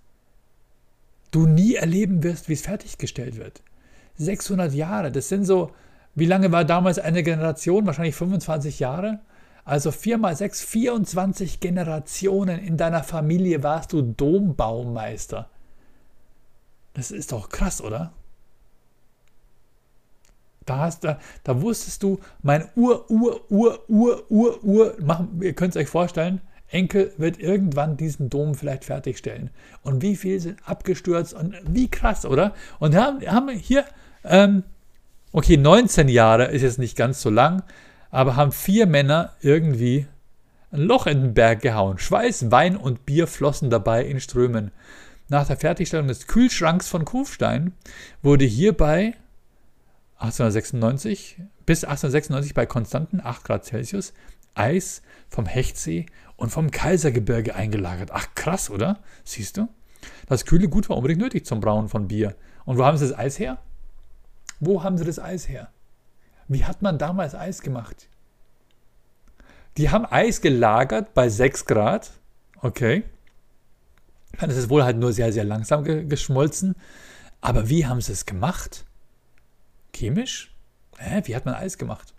du 1.31 1.47
nie 1.47 1.75
erleben 1.75 2.23
wirst, 2.23 2.49
wie 2.49 2.53
es 2.53 2.61
fertiggestellt 2.61 3.37
wird. 3.37 3.61
600 4.17 4.73
Jahre, 4.73 5.11
das 5.11 5.29
sind 5.29 5.45
so, 5.45 5.71
wie 6.13 6.25
lange 6.25 6.51
war 6.51 6.65
damals 6.65 6.99
eine 6.99 7.23
Generation? 7.23 7.85
Wahrscheinlich 7.85 8.15
25 8.15 8.79
Jahre. 8.79 9.21
Also 9.71 9.91
4 9.91 10.17
mal 10.17 10.35
6, 10.35 10.63
24 10.63 11.61
Generationen 11.61 12.59
in 12.59 12.75
deiner 12.75 13.03
Familie 13.03 13.63
warst 13.63 13.93
du 13.93 14.01
Dombaumeister. 14.01 15.49
Das 16.93 17.09
ist 17.09 17.31
doch 17.31 17.47
krass, 17.47 17.81
oder? 17.81 18.11
Da, 20.65 20.79
hast, 20.79 21.05
da, 21.05 21.19
da 21.45 21.61
wusstest 21.61 22.03
du, 22.03 22.19
mein 22.43 22.67
Ur, 22.75 23.09
Ur, 23.09 23.49
Ur, 23.49 23.79
Ur, 23.87 24.25
Ur, 24.29 24.61
Ur, 24.61 24.95
machen, 24.99 25.39
ihr 25.41 25.53
könnt 25.53 25.73
es 25.73 25.81
euch 25.81 25.87
vorstellen, 25.87 26.41
Enkel 26.67 27.13
wird 27.15 27.39
irgendwann 27.39 27.95
diesen 27.95 28.29
Dom 28.29 28.55
vielleicht 28.55 28.83
fertigstellen. 28.83 29.51
Und 29.83 30.01
wie 30.01 30.17
viele 30.17 30.41
sind 30.41 30.59
abgestürzt 30.65 31.33
und 31.33 31.55
wie 31.65 31.89
krass, 31.89 32.25
oder? 32.25 32.53
Und 32.79 32.93
haben, 32.93 33.25
haben 33.25 33.47
hier, 33.51 33.85
ähm, 34.25 34.63
okay, 35.31 35.55
19 35.55 36.09
Jahre 36.09 36.47
ist 36.47 36.61
jetzt 36.61 36.77
nicht 36.77 36.97
ganz 36.97 37.21
so 37.21 37.29
lang, 37.29 37.63
aber 38.11 38.35
haben 38.35 38.51
vier 38.51 38.85
Männer 38.85 39.33
irgendwie 39.41 40.05
ein 40.71 40.81
Loch 40.81 41.07
in 41.07 41.21
den 41.21 41.33
Berg 41.33 41.61
gehauen. 41.61 41.97
Schweiß, 41.97 42.51
Wein 42.51 42.77
und 42.77 43.05
Bier 43.05 43.27
flossen 43.27 43.69
dabei 43.69 44.05
in 44.05 44.19
Strömen. 44.19 44.71
Nach 45.27 45.47
der 45.47 45.57
Fertigstellung 45.57 46.07
des 46.07 46.27
Kühlschranks 46.27 46.87
von 46.87 47.05
Kufstein 47.05 47.73
wurde 48.21 48.45
hierbei 48.45 49.15
1896 50.17 51.37
bis 51.65 51.83
1896 51.83 52.53
bei 52.53 52.65
konstanten 52.65 53.21
8 53.23 53.43
Grad 53.43 53.65
Celsius 53.65 54.13
Eis 54.53 55.01
vom 55.29 55.45
Hechtsee 55.45 56.05
und 56.35 56.49
vom 56.49 56.71
Kaisergebirge 56.71 57.55
eingelagert. 57.55 58.11
Ach 58.11 58.27
krass, 58.35 58.69
oder? 58.69 58.99
Siehst 59.23 59.57
du? 59.57 59.69
Das 60.27 60.45
kühle 60.45 60.67
Gut 60.67 60.89
war 60.89 60.97
unbedingt 60.97 61.21
nötig 61.21 61.45
zum 61.45 61.61
Brauen 61.61 61.87
von 61.87 62.07
Bier. 62.07 62.35
Und 62.65 62.77
wo 62.77 62.85
haben 62.85 62.97
sie 62.97 63.07
das 63.07 63.17
Eis 63.17 63.39
her? 63.39 63.57
Wo 64.59 64.83
haben 64.83 64.97
sie 64.97 65.05
das 65.05 65.19
Eis 65.19 65.47
her? 65.47 65.69
Wie 66.51 66.65
hat 66.65 66.81
man 66.81 66.97
damals 66.97 67.33
Eis 67.33 67.61
gemacht? 67.61 68.09
Die 69.77 69.89
haben 69.89 70.05
Eis 70.05 70.41
gelagert 70.41 71.13
bei 71.13 71.29
6 71.29 71.65
Grad. 71.65 72.11
Okay. 72.61 73.03
Dann 74.37 74.49
ist 74.49 74.57
es 74.57 74.69
wohl 74.69 74.83
halt 74.83 74.97
nur 74.97 75.13
sehr, 75.13 75.31
sehr 75.31 75.45
langsam 75.45 75.85
ge 75.85 76.03
geschmolzen. 76.03 76.75
Aber 77.39 77.69
wie 77.69 77.85
haben 77.85 78.01
sie 78.01 78.11
es 78.11 78.25
gemacht? 78.25 78.83
Chemisch? 79.93 80.53
Hä? 80.97 81.21
Wie 81.23 81.37
hat 81.37 81.45
man 81.45 81.55
Eis 81.55 81.77
gemacht? 81.77 82.13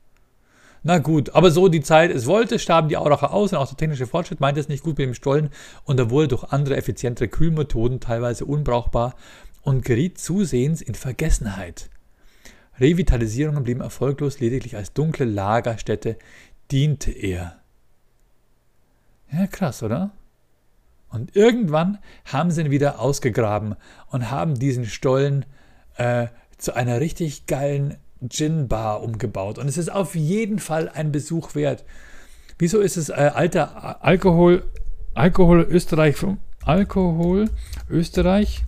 Na 0.82 0.96
gut, 0.96 1.34
aber 1.34 1.50
so 1.50 1.68
die 1.68 1.82
Zeit 1.82 2.10
es 2.10 2.24
wollte, 2.24 2.58
starben 2.58 2.88
die 2.88 2.96
Auracher 2.96 3.34
aus 3.34 3.52
und 3.52 3.58
auch 3.58 3.68
der 3.68 3.76
technische 3.76 4.06
Fortschritt 4.06 4.40
meinte 4.40 4.60
es 4.60 4.68
nicht 4.68 4.82
gut 4.82 4.96
mit 4.96 5.06
dem 5.06 5.14
Stollen 5.14 5.50
und 5.84 6.00
er 6.00 6.08
wurde 6.08 6.28
durch 6.28 6.44
andere 6.44 6.76
effizientere 6.76 7.28
Kühlmethoden 7.28 8.00
teilweise 8.00 8.46
unbrauchbar 8.46 9.14
und 9.60 9.84
geriet 9.84 10.18
zusehends 10.18 10.80
in 10.80 10.94
Vergessenheit. 10.94 11.90
Revitalisierungen 12.80 13.64
blieben 13.64 13.80
erfolglos, 13.80 14.40
lediglich 14.40 14.76
als 14.76 14.92
dunkle 14.92 15.24
Lagerstätte 15.24 16.16
diente 16.70 17.10
er. 17.10 17.56
Ja, 19.30 19.46
krass, 19.46 19.82
oder? 19.82 20.10
Und 21.08 21.36
irgendwann 21.36 21.98
haben 22.24 22.50
sie 22.50 22.62
ihn 22.62 22.70
wieder 22.70 22.98
ausgegraben 22.98 23.76
und 24.10 24.30
haben 24.30 24.58
diesen 24.58 24.86
Stollen 24.86 25.44
äh, 25.96 26.28
zu 26.56 26.74
einer 26.74 27.00
richtig 27.00 27.46
geilen 27.46 27.96
Gin-Bar 28.28 29.02
umgebaut. 29.02 29.58
Und 29.58 29.68
es 29.68 29.76
ist 29.76 29.90
auf 29.90 30.14
jeden 30.14 30.58
Fall 30.58 30.88
ein 30.88 31.12
Besuch 31.12 31.54
wert. 31.54 31.84
Wieso 32.58 32.80
ist 32.80 32.96
es 32.96 33.08
äh, 33.08 33.30
alter 33.34 34.02
Alkohol, 34.04 34.64
Alkohol 35.14 35.66
Österreich, 35.68 36.16
Alkohol 36.64 37.50
Österreich 37.90 38.64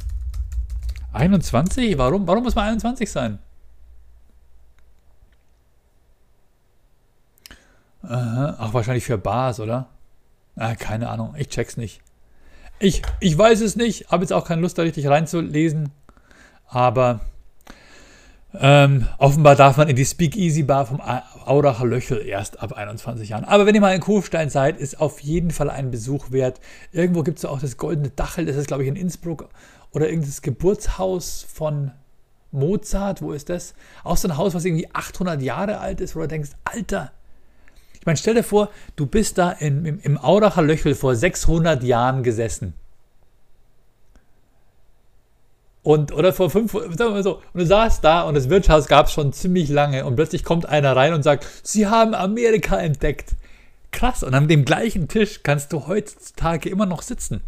21? 1.13 1.97
Warum, 1.97 2.27
warum 2.27 2.43
muss 2.43 2.55
man 2.55 2.67
21 2.69 3.11
sein? 3.11 3.39
Aha. 8.09 8.57
Ach, 8.59 8.75
wahrscheinlich 8.75 9.05
für 9.05 9.19
Bars, 9.19 9.61
oder? 9.61 9.89
Ah, 10.57 10.75
keine 10.75 11.09
Ahnung, 11.09 11.35
ich 11.37 11.49
check's 11.49 11.77
nicht. 11.77 12.01
Ich, 12.79 13.03
ich 13.21 13.37
weiß 13.37 13.61
es 13.61 13.77
nicht, 13.77 14.11
habe 14.11 14.23
jetzt 14.23 14.33
auch 14.33 14.47
keine 14.47 14.61
Lust, 14.61 14.79
da 14.79 14.83
richtig 14.83 15.07
reinzulesen. 15.07 15.91
Aber 16.69 17.21
ähm, 18.61 19.07
offenbar 19.19 19.57
darf 19.57 19.77
man 19.77 19.89
in 19.89 19.97
die 19.97 20.05
Speakeasy-Bar 20.05 20.87
vom 20.87 21.01
Auracher 21.01 21.87
Löchel 21.87 22.25
erst 22.25 22.61
ab 22.61 22.73
21 22.73 23.29
Jahren. 23.29 23.45
Aber 23.45 23.67
wenn 23.67 23.75
ihr 23.75 23.81
mal 23.81 23.95
in 23.95 24.01
Kufstein 24.01 24.49
seid, 24.49 24.79
ist 24.79 25.01
auf 25.01 25.21
jeden 25.21 25.51
Fall 25.51 25.71
ein 25.71 25.91
Besuch 25.91 26.31
wert. 26.31 26.61
Irgendwo 26.93 27.23
gibt 27.23 27.39
es 27.39 27.45
auch 27.45 27.61
das 27.61 27.77
Goldene 27.77 28.11
Dachel, 28.11 28.47
das 28.47 28.57
ist, 28.57 28.69
glaube 28.69 28.85
ich, 28.85 28.89
in 28.89 28.97
Innsbruck. 28.97 29.49
Oder 29.93 30.09
irgendein 30.09 30.33
Geburtshaus 30.43 31.47
von 31.53 31.93
Mozart, 32.53 33.23
wo 33.23 33.33
ist 33.33 33.49
das? 33.49 33.75
Auch 34.05 34.17
so 34.17 34.29
ein 34.29 34.37
Haus, 34.37 34.55
was 34.55 34.65
irgendwie 34.65 34.89
800 34.93 35.43
Jahre 35.43 35.79
alt 35.79 36.01
ist, 36.01 36.15
wo 36.15 36.21
du 36.21 36.29
denkst, 36.29 36.51
Alter, 36.65 37.11
ich 38.05 38.07
meine, 38.07 38.19
stell 38.19 38.35
dir 38.35 38.43
vor, 38.43 38.69
du 38.97 39.07
bist 39.07 39.39
da 39.39 39.51
in, 39.51 39.87
im, 39.87 39.99
im 39.99 40.19
Auracher 40.19 40.61
Löchel 40.61 40.95
vor 40.95 41.17
600 41.17 41.83
Jahren 41.83 42.23
gesessen. 42.23 42.75
Und, 45.83 46.13
oder 46.13 46.35
vor 46.35 46.51
fünf, 46.51 46.73
sagen 46.73 46.99
wir 46.99 47.11
mal 47.13 47.23
so, 47.23 47.37
und 47.37 47.61
du 47.61 47.65
saßt 47.65 48.05
da 48.05 48.21
und 48.25 48.35
das 48.35 48.51
Wirtshaus 48.51 48.89
gab 48.89 49.07
es 49.07 49.13
schon 49.15 49.33
ziemlich 49.33 49.71
lange 49.71 50.05
und 50.05 50.17
plötzlich 50.17 50.45
kommt 50.45 50.69
einer 50.69 50.95
rein 50.95 51.15
und 51.15 51.23
sagt, 51.23 51.47
sie 51.63 51.87
haben 51.87 52.15
Amerika 52.15 52.77
entdeckt. 52.77 53.31
Krass, 53.91 54.23
und 54.23 54.35
an 54.35 54.49
dem 54.49 54.67
gleichen 54.67 55.09
Tisch 55.09 55.43
kannst 55.43 55.73
du 55.73 55.87
heutzutage 55.87 56.69
immer 56.69 56.85
noch 56.85 57.01
sitzen. 57.01 57.41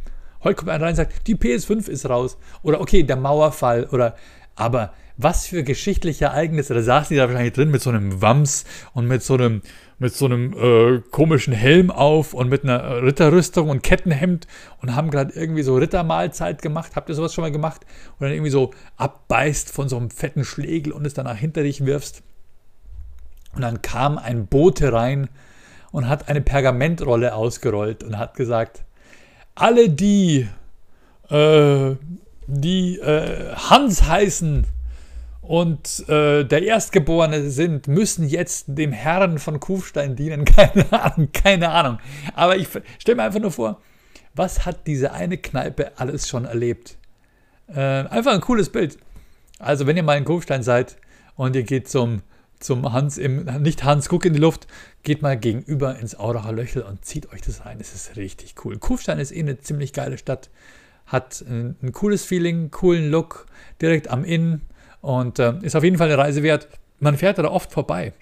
Heute 0.43 0.55
kommt 0.55 0.71
einer 0.71 0.85
rein 0.85 0.93
und 0.93 0.97
sagt, 0.97 1.27
die 1.27 1.37
PS5 1.37 1.87
ist 1.87 2.09
raus. 2.09 2.39
Oder 2.63 2.81
okay, 2.81 3.03
der 3.03 3.17
Mauerfall. 3.17 3.89
Oder, 3.93 4.17
aber 4.55 4.95
was 5.17 5.47
für 5.47 5.63
geschichtliche 5.63 6.27
Ereignisse. 6.27 6.75
Da 6.75 6.83
saßen 6.83 7.15
die 7.15 7.19
da 7.19 7.29
wahrscheinlich 7.29 7.55
drin 7.55 7.71
mit 7.71 7.81
so 7.81 7.91
einem 7.91 8.21
Wams 8.21 8.65
und 8.93 9.07
mit 9.07 9.23
so 9.23 9.35
einem, 9.35 9.63
mit 9.99 10.15
so 10.15 10.27
einem 10.27 10.53
äh, 10.53 11.01
komischen 11.11 11.55
Helm 11.55 11.91
auf 11.91 12.35
und 12.35 12.49
mit 12.49 12.65
einer 12.65 13.03
Ritterrüstung 13.03 13.71
und 13.71 13.83
Kettenhemd 13.83 14.47
und 14.83 14.95
haben 14.95 15.11
gerade 15.11 15.33
irgendwie 15.35 15.63
so 15.63 15.77
Rittermahlzeit 15.77 16.61
gemacht. 16.61 16.93
Habt 16.97 17.09
ihr 17.09 17.15
sowas 17.15 17.33
schon 17.33 17.43
mal 17.43 17.53
gemacht? 17.53 17.83
Und 18.19 18.25
dann 18.25 18.33
irgendwie 18.33 18.51
so 18.51 18.73
abbeißt 18.99 19.71
von 19.71 19.89
so 19.89 19.97
einem 19.97 20.11
fetten 20.11 20.45
Schlegel 20.45 20.93
und 20.93 21.07
es 21.07 21.15
danach 21.15 21.37
hinter 21.37 21.63
dich 21.63 21.85
wirfst. 21.87 22.23
Und 23.55 23.63
dann 23.63 23.81
kam 23.81 24.19
ein 24.19 24.47
Bote 24.47 24.93
rein 24.93 25.31
und 25.93 26.09
hat 26.09 26.29
eine 26.29 26.43
Pergamentrolle 26.43 27.35
ausgerollt 27.35 28.05
und 28.05 28.19
hat 28.19 28.35
gesagt, 28.35 28.85
alle 29.55 29.89
die, 29.89 30.47
äh, 31.31 31.95
die 32.47 32.99
äh, 32.99 33.55
Hans 33.55 34.07
heißen, 34.07 34.67
und 35.47 36.09
äh, 36.09 36.45
der 36.45 36.63
Erstgeborene 36.63 37.51
sind, 37.51 37.87
müssen 37.87 38.29
jetzt 38.29 38.65
dem 38.67 38.91
Herrn 38.91 39.39
von 39.39 39.61
Kufstein 39.61 40.17
dienen. 40.17 40.45
Keine 40.57 40.93
Ahnung, 40.93 41.29
keine 41.33 41.71
Ahnung. 41.71 41.99
Aber 42.35 42.57
ich 42.57 42.69
stelle 42.99 43.17
mir 43.17 43.23
einfach 43.23 43.41
nur 43.41 43.53
vor, 43.53 43.81
was 44.35 44.67
hat 44.67 44.87
diese 44.87 45.13
eine 45.13 45.39
Kneipe 45.39 45.99
alles 45.99 46.29
schon 46.29 46.47
erlebt? 46.47 46.99
Äh, 47.69 47.81
einfach 47.81 48.33
ein 48.33 48.41
cooles 48.41 48.71
Bild. 48.71 48.99
Also, 49.59 49.87
wenn 49.87 49.97
ihr 49.97 50.03
mal 50.03 50.19
in 50.19 50.25
Kufstein 50.25 50.63
seid 50.63 50.97
und 51.37 51.55
ihr 51.55 51.63
geht 51.63 51.89
zum, 51.89 52.23
zum 52.59 52.93
Hans, 52.93 53.17
im, 53.17 53.45
nicht 53.63 53.85
Hans, 53.85 54.09
guck 54.09 54.25
in 54.25 54.33
die 54.33 54.41
Luft, 54.41 54.67
geht 55.05 55.23
mal 55.23 55.37
gegenüber 55.37 55.97
ins 55.99 56.17
Auracher 56.19 56.53
Löchel 56.53 56.83
und 56.83 57.05
zieht 57.05 57.33
euch 57.33 57.41
das 57.41 57.65
rein. 57.65 57.79
Das 57.79 57.95
ist 57.95 58.17
richtig 58.17 58.57
cool. 58.65 58.79
Kufstein 58.79 59.21
ist 59.21 59.31
eh 59.31 59.39
eine 59.39 59.59
ziemlich 59.61 59.93
geile 59.93 60.19
Stadt. 60.19 60.51
Hat 61.07 61.45
ein, 61.49 61.77
ein 61.83 61.93
cooles 61.93 62.25
Feeling, 62.25 62.73
coolen 62.73 63.11
Look, 63.11 63.47
direkt 63.81 64.09
am 64.09 64.25
Inn 64.25 64.63
und 65.07 65.39
äh, 65.39 65.55
ist 65.63 65.77
auf 65.77 65.85
jeden 65.85 65.99
Fall 65.99 66.09
eine 66.09 66.19
Reise 66.19 66.43
wert. 66.43 66.67
Man 66.99 67.17
fährt 67.17 67.39
da 67.39 67.45
oft 67.45 67.71
vorbei. 67.71 68.13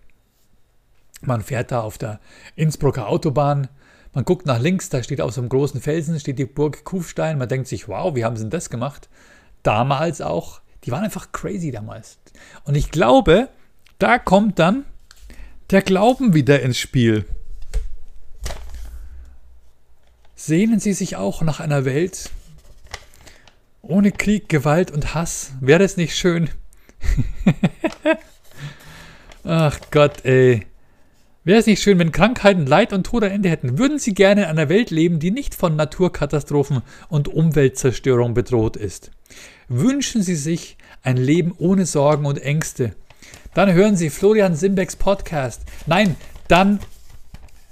Man 1.23 1.41
fährt 1.41 1.73
da 1.73 1.81
auf 1.81 1.97
der 1.97 2.21
Innsbrucker 2.57 3.09
Autobahn. 3.09 3.69
Man 4.13 4.27
guckt 4.27 4.45
nach 4.45 4.61
links, 4.61 4.91
da 4.91 5.03
steht 5.03 5.23
auf 5.23 5.33
so 5.33 5.41
einem 5.41 5.49
großen 5.49 5.81
Felsen 5.81 6.21
steht 6.21 6.39
die 6.39 6.45
Burg 6.45 6.85
Kufstein. 6.85 7.39
Man 7.39 7.49
denkt 7.49 7.69
sich, 7.69 7.89
wow, 7.89 8.15
wie 8.15 8.23
haben 8.23 8.37
sie 8.37 8.43
denn 8.43 8.51
das 8.51 8.69
gemacht? 8.69 9.09
Damals 9.63 10.21
auch. 10.21 10.61
Die 10.85 10.91
waren 10.91 11.03
einfach 11.03 11.33
crazy 11.33 11.71
damals. 11.71 12.19
Und 12.65 12.75
ich 12.75 12.91
glaube, 12.91 13.49
da 13.99 14.19
kommt 14.19 14.59
dann 14.59 14.85
der 15.71 15.81
Glauben 15.81 16.35
wieder 16.35 16.61
ins 16.61 16.77
Spiel. 16.77 17.25
Sehnen 20.37 20.81
Sie 20.81 20.93
sich 20.93 21.17
auch 21.17 21.41
nach 21.41 21.61
einer 21.61 21.87
Welt 21.87 22.29
ohne 23.81 24.13
Krieg, 24.13 24.51
Gewalt 24.51 24.91
und 24.91 25.15
Hass? 25.15 25.53
Wäre 25.63 25.83
es 25.83 25.97
nicht 25.97 26.15
schön, 26.15 26.51
Ach 29.45 29.79
Gott, 29.91 30.25
ey. 30.25 30.67
Wäre 31.47 31.59
es 31.59 31.67
nicht 31.67 31.83
schön, 31.83 31.99
wenn 31.99 32.13
Krankheiten, 32.13 32.67
Leid 32.67 32.95
und 32.95 33.05
Tod 33.05 33.23
ein 33.23 33.31
Ende 33.31 33.51
hätten? 33.51 33.79
Würden 33.79 33.99
Sie 33.99 34.15
gerne 34.15 34.45
in 34.45 34.49
einer 34.49 34.71
Welt 34.71 34.91
leben, 34.91 35.19
die 35.19 35.31
nicht 35.31 35.55
von 35.55 35.77
Naturkatastrophen 35.77 36.81
und 37.11 37.29
Umweltzerstörung 37.29 38.33
bedroht 38.33 38.77
ist? 38.77 39.11
Wünschen 39.69 40.23
Sie 40.23 40.37
sich 40.37 40.79
ein 41.03 41.19
Leben 41.19 41.55
ohne 41.59 41.85
Sorgen 41.85 42.25
und 42.25 42.43
Ängste? 42.43 42.95
Dann 43.53 43.73
hören 43.73 43.97
Sie 43.97 44.09
Florian 44.09 44.57
Simbecks 44.57 44.97
Podcast. 44.97 45.63
Nein, 45.87 46.17
dann, 46.49 46.81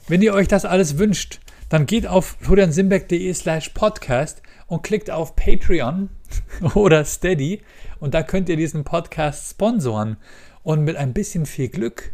wenn 0.07 0.21
ihr 0.21 0.35
euch 0.35 0.49
das 0.49 0.67
alles 0.67 0.99
wünscht, 0.99 1.41
dann 1.71 1.87
geht 1.87 2.07
auf 2.07 2.37
floriansimbeck.de 2.41 3.33
slash 3.33 3.71
podcast 3.71 4.43
und 4.73 4.83
klickt 4.83 5.11
auf 5.11 5.37
Patreon 5.37 6.09
oder 6.75 7.05
Steady 7.05 7.61
und 8.01 8.15
da 8.15 8.23
könnt 8.23 8.49
ihr 8.49 8.57
diesen 8.57 8.85
Podcast 8.85 9.51
sponsoren. 9.51 10.17
Und 10.63 10.85
mit 10.85 10.97
ein 10.97 11.13
bisschen 11.13 11.45
viel 11.45 11.69
Glück 11.69 12.13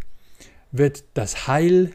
wird 0.73 1.05
das 1.15 1.47
Heil 1.47 1.93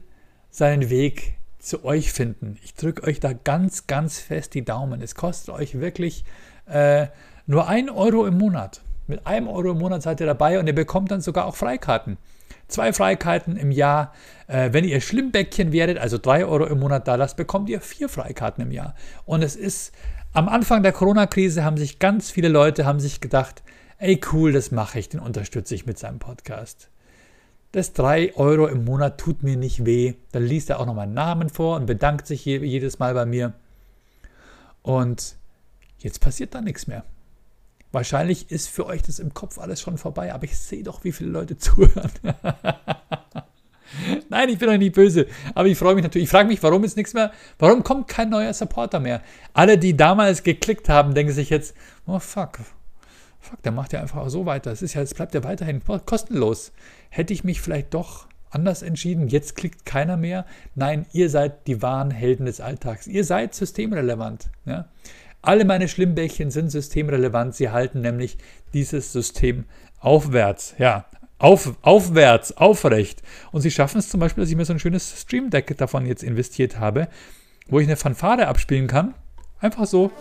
seinen 0.51 0.89
Weg 0.89 1.35
zu 1.59 1.83
euch 1.83 2.13
finden. 2.13 2.57
Ich 2.63 2.75
drücke 2.75 3.03
euch 3.03 3.19
da 3.19 3.33
ganz, 3.33 3.87
ganz 3.87 4.19
fest 4.19 4.53
die 4.53 4.63
Daumen. 4.63 5.01
Es 5.01 5.15
kostet 5.15 5.53
euch 5.53 5.81
wirklich 5.81 6.23
äh, 6.65 7.07
nur 7.45 7.67
ein 7.67 7.89
Euro 7.89 8.25
im 8.25 8.37
Monat. 8.37 8.79
Mit 9.07 9.27
einem 9.27 9.49
Euro 9.49 9.71
im 9.71 9.79
Monat 9.79 10.01
seid 10.01 10.21
ihr 10.21 10.27
dabei 10.27 10.59
und 10.59 10.67
ihr 10.67 10.75
bekommt 10.75 11.11
dann 11.11 11.19
sogar 11.19 11.45
auch 11.45 11.57
Freikarten. 11.57 12.17
Zwei 12.69 12.93
Freikarten 12.93 13.57
im 13.57 13.71
Jahr. 13.71 14.13
Äh, 14.47 14.71
wenn 14.71 14.85
ihr 14.85 15.01
Schlimmbäckchen 15.01 15.73
werdet, 15.73 15.97
also 15.97 16.17
drei 16.17 16.45
Euro 16.45 16.67
im 16.67 16.79
Monat 16.79 17.05
da 17.09 17.15
lasst, 17.15 17.35
bekommt 17.35 17.67
ihr 17.67 17.81
vier 17.81 18.07
Freikarten 18.07 18.63
im 18.63 18.71
Jahr. 18.71 18.95
Und 19.25 19.43
es 19.43 19.57
ist 19.57 19.91
am 20.33 20.49
Anfang 20.49 20.81
der 20.81 20.91
Corona-Krise 20.91 21.63
haben 21.63 21.77
sich 21.77 21.99
ganz 21.99 22.31
viele 22.31 22.47
Leute 22.47 22.85
haben 22.85 22.99
sich 22.99 23.21
gedacht, 23.21 23.63
ey 23.99 24.19
cool, 24.31 24.51
das 24.51 24.71
mache 24.71 24.99
ich, 24.99 25.09
den 25.09 25.19
unterstütze 25.19 25.75
ich 25.75 25.85
mit 25.85 25.99
seinem 25.99 26.19
Podcast. 26.19 26.89
Das 27.71 27.93
3 27.93 28.35
Euro 28.35 28.67
im 28.67 28.83
Monat 28.85 29.19
tut 29.19 29.43
mir 29.43 29.57
nicht 29.57 29.85
weh. 29.85 30.15
Dann 30.31 30.43
liest 30.43 30.69
er 30.69 30.79
auch 30.79 30.85
noch 30.85 30.93
meinen 30.93 31.13
Namen 31.13 31.49
vor 31.49 31.75
und 31.75 31.85
bedankt 31.85 32.27
sich 32.27 32.45
jedes 32.45 32.99
Mal 32.99 33.13
bei 33.13 33.25
mir. 33.25 33.53
Und 34.81 35.37
jetzt 35.99 36.19
passiert 36.19 36.53
da 36.53 36.61
nichts 36.61 36.87
mehr. 36.87 37.03
Wahrscheinlich 37.91 38.51
ist 38.51 38.69
für 38.69 38.85
euch 38.87 39.03
das 39.03 39.19
im 39.19 39.33
Kopf 39.33 39.59
alles 39.59 39.81
schon 39.81 39.97
vorbei, 39.97 40.33
aber 40.33 40.45
ich 40.45 40.57
sehe 40.57 40.83
doch, 40.83 41.03
wie 41.03 41.11
viele 41.11 41.29
Leute 41.29 41.57
zuhören. 41.59 42.11
Nein, 44.29 44.49
ich 44.49 44.57
bin 44.57 44.69
doch 44.69 44.77
nicht 44.77 44.95
böse, 44.95 45.27
aber 45.53 45.67
ich 45.67 45.77
freue 45.77 45.95
mich 45.95 46.03
natürlich. 46.03 46.25
Ich 46.25 46.31
frage 46.31 46.47
mich, 46.47 46.61
warum 46.63 46.83
ist 46.83 46.97
nichts 46.97 47.13
mehr, 47.13 47.31
warum 47.59 47.83
kommt 47.83 48.07
kein 48.07 48.29
neuer 48.29 48.53
Supporter 48.53 48.99
mehr? 48.99 49.21
Alle, 49.53 49.77
die 49.77 49.95
damals 49.95 50.43
geklickt 50.43 50.89
haben, 50.89 51.13
denken 51.13 51.33
sich 51.33 51.49
jetzt, 51.49 51.75
oh 52.05 52.19
fuck, 52.19 52.59
fuck, 53.39 53.61
der 53.63 53.71
macht 53.71 53.93
ja 53.93 54.01
einfach 54.01 54.27
so 54.29 54.45
weiter. 54.45 54.71
Es 54.71 54.81
ist 54.81 54.93
ja, 54.93 55.01
es 55.01 55.13
bleibt 55.13 55.33
ja 55.33 55.43
weiterhin 55.43 55.81
kostenlos. 56.05 56.71
Hätte 57.09 57.33
ich 57.33 57.43
mich 57.43 57.61
vielleicht 57.61 57.93
doch 57.93 58.27
anders 58.53 58.81
entschieden, 58.81 59.27
jetzt 59.27 59.55
klickt 59.55 59.85
keiner 59.85 60.17
mehr. 60.17 60.45
Nein, 60.75 61.05
ihr 61.11 61.29
seid 61.29 61.67
die 61.67 61.81
wahren 61.81 62.11
Helden 62.11 62.45
des 62.45 62.61
Alltags. 62.61 63.07
Ihr 63.07 63.23
seid 63.23 63.55
systemrelevant. 63.55 64.49
Ja? 64.65 64.87
Alle 65.41 65.65
meine 65.65 65.87
Schlimmbäckchen 65.87 66.51
sind 66.51 66.69
systemrelevant. 66.69 67.55
Sie 67.55 67.69
halten 67.69 68.01
nämlich 68.01 68.37
dieses 68.73 69.11
System 69.11 69.65
aufwärts. 69.99 70.75
Ja, 70.77 71.05
auf, 71.43 71.75
aufwärts, 71.81 72.55
aufrecht. 72.55 73.21
Und 73.51 73.61
sie 73.61 73.71
schaffen 73.71 73.99
es 73.99 74.09
zum 74.09 74.19
Beispiel, 74.19 74.43
dass 74.43 74.49
ich 74.49 74.55
mir 74.55 74.65
so 74.65 74.73
ein 74.73 74.79
schönes 74.79 75.21
Stream 75.21 75.49
Deck 75.49 75.77
davon 75.77 76.05
jetzt 76.05 76.23
investiert 76.23 76.79
habe, 76.79 77.09
wo 77.67 77.79
ich 77.79 77.87
eine 77.87 77.97
Fanfare 77.97 78.47
abspielen 78.47 78.87
kann. 78.87 79.13
Einfach 79.59 79.85
so 79.85 80.11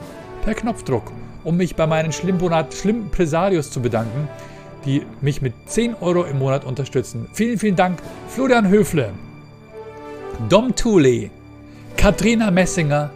per 0.44 0.54
Knopfdruck, 0.54 1.12
um 1.44 1.56
mich 1.56 1.76
bei 1.76 1.86
meinen 1.86 2.12
Schlimmpresarios 2.12 3.70
zu 3.70 3.80
bedanken, 3.80 4.28
die 4.84 5.06
mich 5.20 5.40
mit 5.40 5.54
10 5.66 5.94
Euro 6.00 6.24
im 6.24 6.40
Monat 6.40 6.64
unterstützen. 6.64 7.28
Vielen, 7.32 7.58
vielen 7.58 7.76
Dank, 7.76 8.02
Florian 8.28 8.68
Höfle, 8.68 9.12
Dom 10.48 10.74
Thule, 10.74 11.30
Katrina 11.96 12.50
Messinger, 12.50 13.10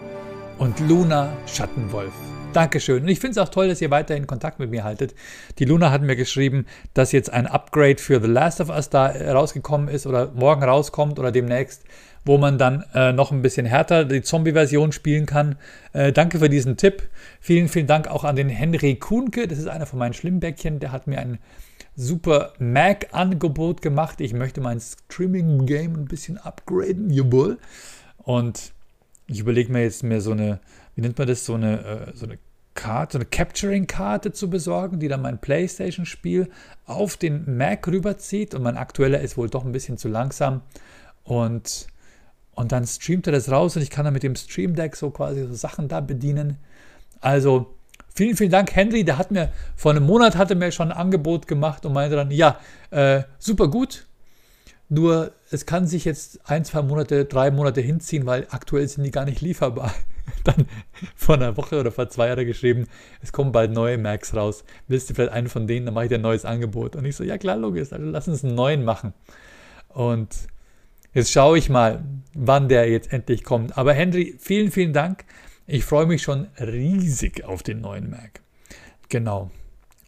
und 0.59 0.81
Luna 0.81 1.29
Schattenwolf. 1.47 2.15
Dankeschön. 2.57 3.03
Und 3.03 3.09
ich 3.09 3.21
finde 3.21 3.33
es 3.33 3.47
auch 3.47 3.51
toll, 3.51 3.69
dass 3.69 3.83
ihr 3.83 3.91
weiterhin 3.91 4.27
Kontakt 4.27 4.59
mit 4.59 4.71
mir 4.71 4.83
haltet. 4.83 5.15
Die 5.59 5.67
Luna 5.67 5.91
hat 5.91 6.01
mir 6.01 6.17
geschrieben, 6.17 6.65
dass 6.95 7.13
jetzt 7.13 7.31
ein 7.31 7.47
Upgrade 7.47 7.99
für 7.99 8.19
The 8.19 8.29
Last 8.29 8.63
of 8.63 8.71
Us 8.71 8.89
da 8.89 9.09
rausgekommen 9.09 9.89
ist 9.89 10.07
oder 10.07 10.33
morgen 10.35 10.65
rauskommt 10.65 11.19
oder 11.19 11.31
demnächst, 11.33 11.85
wo 12.25 12.39
man 12.39 12.57
dann 12.57 12.83
äh, 12.95 13.13
noch 13.13 13.31
ein 13.31 13.43
bisschen 13.43 13.67
härter 13.67 14.07
die 14.07 14.23
Zombie-Version 14.23 14.93
spielen 14.93 15.27
kann. 15.27 15.57
Äh, 15.93 16.15
danke 16.15 16.39
für 16.39 16.49
diesen 16.49 16.79
Tipp. 16.79 17.03
Vielen, 17.43 17.69
vielen 17.69 17.87
Dank 17.87 18.09
auch 18.09 18.25
an 18.25 18.37
den 18.37 18.49
Henry 18.49 18.95
Kuhnke. 18.97 19.47
Das 19.47 19.59
ist 19.59 19.69
einer 19.69 19.85
von 19.85 19.99
meinen 19.99 20.15
Schlimmbäckchen. 20.15 20.81
Der 20.81 20.93
hat 20.93 21.07
mir 21.07 21.19
ein 21.19 21.39
super 21.95 22.55
Mac-Angebot 22.59 23.83
gemacht. 23.83 24.23
Ich 24.23 24.33
möchte 24.33 24.63
mein 24.63 24.81
Streaming-Game 24.81 25.95
ein 25.95 26.05
bisschen 26.07 26.39
upgraden, 26.39 27.11
jawohl. 27.11 27.59
Und 28.17 28.73
ich 29.27 29.41
überlege 29.41 29.71
mir 29.71 29.83
jetzt 29.83 30.03
mehr 30.03 30.23
so 30.23 30.33
eine, 30.33 30.59
wie 30.95 31.03
nennt 31.03 31.19
man 31.19 31.29
das, 31.29 31.45
so 31.45 31.53
eine, 31.53 31.85
äh, 31.85 32.17
so 32.17 32.25
eine 32.25 32.39
Karte, 32.77 33.15
so 33.15 33.19
eine 33.19 33.25
Capturing-Karte 33.25 34.31
zu 34.31 34.49
besorgen, 34.49 35.01
die 35.01 35.09
dann 35.09 35.23
mein 35.23 35.39
PlayStation-Spiel 35.39 36.49
auf 36.85 37.17
den 37.17 37.57
Mac 37.57 37.89
rüberzieht. 37.89 38.55
Und 38.55 38.63
mein 38.63 38.77
aktueller 38.77 39.21
ist 39.21 39.37
wohl 39.37 39.51
doch 39.51 39.65
ein 39.65 39.73
bisschen 39.73 39.99
zu 39.99 40.07
langsam. 40.07 40.61
Und, 41.25 41.89
und 42.55 42.71
dann 42.71 42.87
streamt 42.87 43.27
er 43.27 43.33
das 43.33 43.51
raus 43.51 43.75
und 43.75 43.83
ich 43.83 43.91
kann 43.91 44.05
dann 44.05 44.15
mit 44.15 44.23
dem 44.23 44.37
Stream 44.37 44.77
Deck 44.77 44.95
so 44.95 45.11
quasi 45.11 45.45
so 45.45 45.55
Sachen 45.55 45.89
da 45.89 46.01
bedienen. 46.01 46.59
Also 47.21 47.75
vielen, 48.15 48.37
vielen 48.37 48.53
Dank, 48.53 48.77
Henry. 48.77 49.05
Der 49.05 49.19
hat 49.19 49.33
mir 49.33 49.51
vor 49.75 49.91
einem 49.91 50.05
Monat 50.05 50.37
hatte 50.37 50.55
mir 50.55 50.71
schon 50.71 50.93
ein 50.93 50.97
Angebot 50.97 51.49
gemacht 51.49 51.85
und 51.85 51.93
meinte 51.93 52.15
dann, 52.15 52.31
ja, 52.31 52.61
äh, 52.91 53.25
super 53.41 53.69
gut. 53.69 54.07
Nur 54.89 55.33
es 55.51 55.67
kann 55.67 55.89
sich 55.89 56.05
jetzt 56.05 56.49
ein, 56.49 56.65
zwei 56.65 56.83
Monate, 56.83 57.25
drei 57.25 57.51
Monate 57.51 57.81
hinziehen, 57.81 58.25
weil 58.27 58.47
aktuell 58.51 58.87
sind 58.87 59.03
die 59.03 59.11
gar 59.11 59.25
nicht 59.25 59.41
lieferbar. 59.41 59.93
Dann 60.45 60.67
vor 61.15 61.37
einer 61.37 61.57
Woche 61.57 61.81
oder 61.81 61.93
vor 61.93 62.09
zwei 62.09 62.29
Jahren 62.29 62.47
geschrieben, 62.47 62.87
es 63.23 63.33
kommen 63.33 63.53
bald 63.53 63.73
neue 63.73 63.99
Macs 63.99 64.35
raus. 64.35 64.65
Willst 64.89 65.11
du 65.11 65.15
vielleicht 65.15 65.33
einen 65.33 65.49
von 65.49 65.67
denen, 65.67 65.87
dann 65.87 65.95
mache 65.95 66.05
ich 66.05 66.09
dir 66.09 66.17
ein 66.17 66.23
neues 66.23 66.45
Angebot. 66.45 66.97
Und 66.97 67.05
ich 67.05 67.17
so, 67.17 67.25
ja 67.25 67.39
klar, 67.39 67.57
logisch, 67.57 67.93
also 67.93 68.05
lass 68.05 68.29
uns 68.29 68.45
einen 68.45 68.55
neuen 68.55 68.85
machen. 68.85 69.13
Und 69.89 70.35
jetzt 71.15 71.33
schaue 71.33 71.59
ich 71.59 71.69
mal, 71.69 72.05
wann 72.35 72.69
der 72.69 72.91
jetzt 72.91 73.13
endlich 73.13 73.45
kommt. 73.45 73.77
Aber 73.79 73.93
Henry, 73.95 74.37
vielen, 74.39 74.71
vielen 74.71 74.93
Dank. 74.93 75.25
Ich 75.67 75.85
freue 75.85 76.07
mich 76.07 76.23
schon 76.23 76.47
riesig 76.61 77.45
auf 77.45 77.63
den 77.63 77.81
neuen 77.81 78.11
Mac. 78.11 78.41
Genau. 79.09 79.51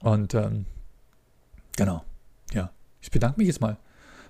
Und 0.00 0.34
ähm, 0.34 0.66
genau. 1.76 2.04
Ja, 2.52 2.70
ich 3.00 3.10
bedanke 3.10 3.38
mich 3.38 3.48
jetzt 3.48 3.60
mal. 3.60 3.76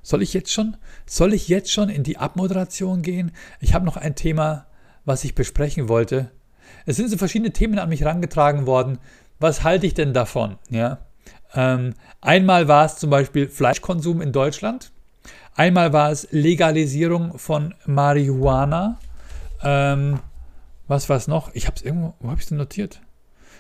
Soll 0.03 0.23
ich 0.23 0.33
jetzt 0.33 0.53
schon? 0.53 0.77
Soll 1.05 1.35
ich 1.35 1.49
jetzt 1.49 1.71
schon 1.71 1.91
in 1.91 2.03
die 2.03 2.17
Abmoderation 2.17 3.03
gehen? 3.03 3.33
Ich 3.61 3.75
habe 3.75 3.85
noch 3.85 3.97
ein 3.97 4.15
Thema, 4.15 4.68
was 5.09 5.25
ich 5.25 5.35
besprechen 5.35 5.89
wollte. 5.89 6.31
Es 6.87 6.97
sind 6.97 7.11
so 7.11 7.17
verschiedene 7.17 7.53
Themen 7.53 7.79
an 7.79 7.89
mich 7.89 8.03
herangetragen 8.03 8.67
worden. 8.67 8.99
Was 9.41 9.65
halte 9.65 9.87
ich 9.87 9.95
denn 9.95 10.13
davon? 10.13 10.59
Ja. 10.69 10.99
Ähm, 11.55 11.95
einmal 12.21 12.69
war 12.69 12.85
es 12.85 12.97
zum 12.97 13.11
Beispiel 13.11 13.49
Fleischkonsum 13.49 14.21
in 14.21 14.33
Deutschland. 14.33 14.93
Einmal 15.55 15.93
war 15.93 16.11
es 16.11 16.29
Legalisierung 16.31 17.39
von 17.39 17.75
Marihuana. 17.87 18.99
Ähm, 19.63 20.21
was 20.87 21.09
war 21.09 21.17
es 21.17 21.27
noch? 21.27 21.55
Ich 21.55 21.67
habe 21.67 21.77
es 21.77 21.83
irgendwo, 21.83 22.15
wo 22.21 22.29
habe 22.29 22.39
ich 22.39 22.45
es 22.45 22.49
denn 22.49 22.59
notiert? 22.59 23.01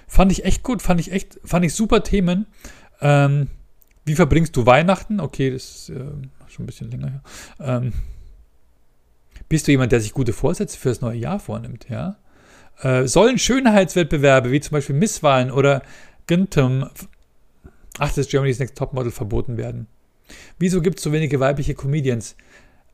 Fand 0.06 0.32
ich 0.32 0.44
echt 0.44 0.62
gut, 0.62 0.80
fand 0.80 1.00
ich 1.00 1.12
echt, 1.12 1.40
fand 1.44 1.64
ich 1.64 1.74
super 1.74 2.02
Themen. 2.02 2.46
Ähm, 3.00 3.48
wie 4.04 4.14
verbringst 4.14 4.56
du 4.56 4.64
Weihnachten? 4.64 5.20
Okay, 5.20 5.50
das 5.50 5.64
ist 5.64 5.88
äh, 5.90 6.04
schon 6.48 6.64
ein 6.64 6.66
bisschen 6.66 6.90
länger 6.90 7.10
her. 7.10 7.22
Ähm, 7.60 7.92
bist 9.48 9.66
du 9.66 9.72
jemand, 9.72 9.92
der 9.92 10.00
sich 10.00 10.12
gute 10.12 10.32
Vorsätze 10.32 10.78
für 10.78 10.88
das 10.88 11.00
neue 11.00 11.18
Jahr 11.18 11.40
vornimmt? 11.40 11.86
Ja? 11.88 12.16
Äh, 12.80 13.06
sollen 13.06 13.38
Schönheitswettbewerbe 13.38 14.52
wie 14.52 14.60
zum 14.60 14.72
Beispiel 14.72 14.96
Misswahlen 14.96 15.50
oder 15.50 15.82
Gintum, 16.26 16.88
ach, 17.98 18.12
das 18.12 18.28
Germany's 18.28 18.58
Next 18.58 18.76
Topmodel 18.76 19.12
verboten 19.12 19.56
werden? 19.56 19.86
Wieso 20.58 20.82
gibt 20.82 20.98
es 20.98 21.04
so 21.04 21.12
wenige 21.12 21.40
weibliche 21.40 21.74
Comedians? 21.74 22.36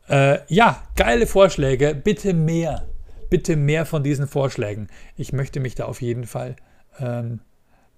Äh, 0.08 0.38
ja, 0.48 0.82
geile 0.96 1.26
Vorschläge. 1.26 1.94
Bitte 1.94 2.34
mehr. 2.34 2.86
Bitte 3.30 3.56
mehr 3.56 3.86
von 3.86 4.02
diesen 4.02 4.28
Vorschlägen. 4.28 4.88
Ich 5.16 5.32
möchte 5.32 5.60
mich 5.60 5.74
da 5.74 5.86
auf 5.86 6.02
jeden 6.02 6.24
Fall 6.24 6.56
ähm, 7.00 7.40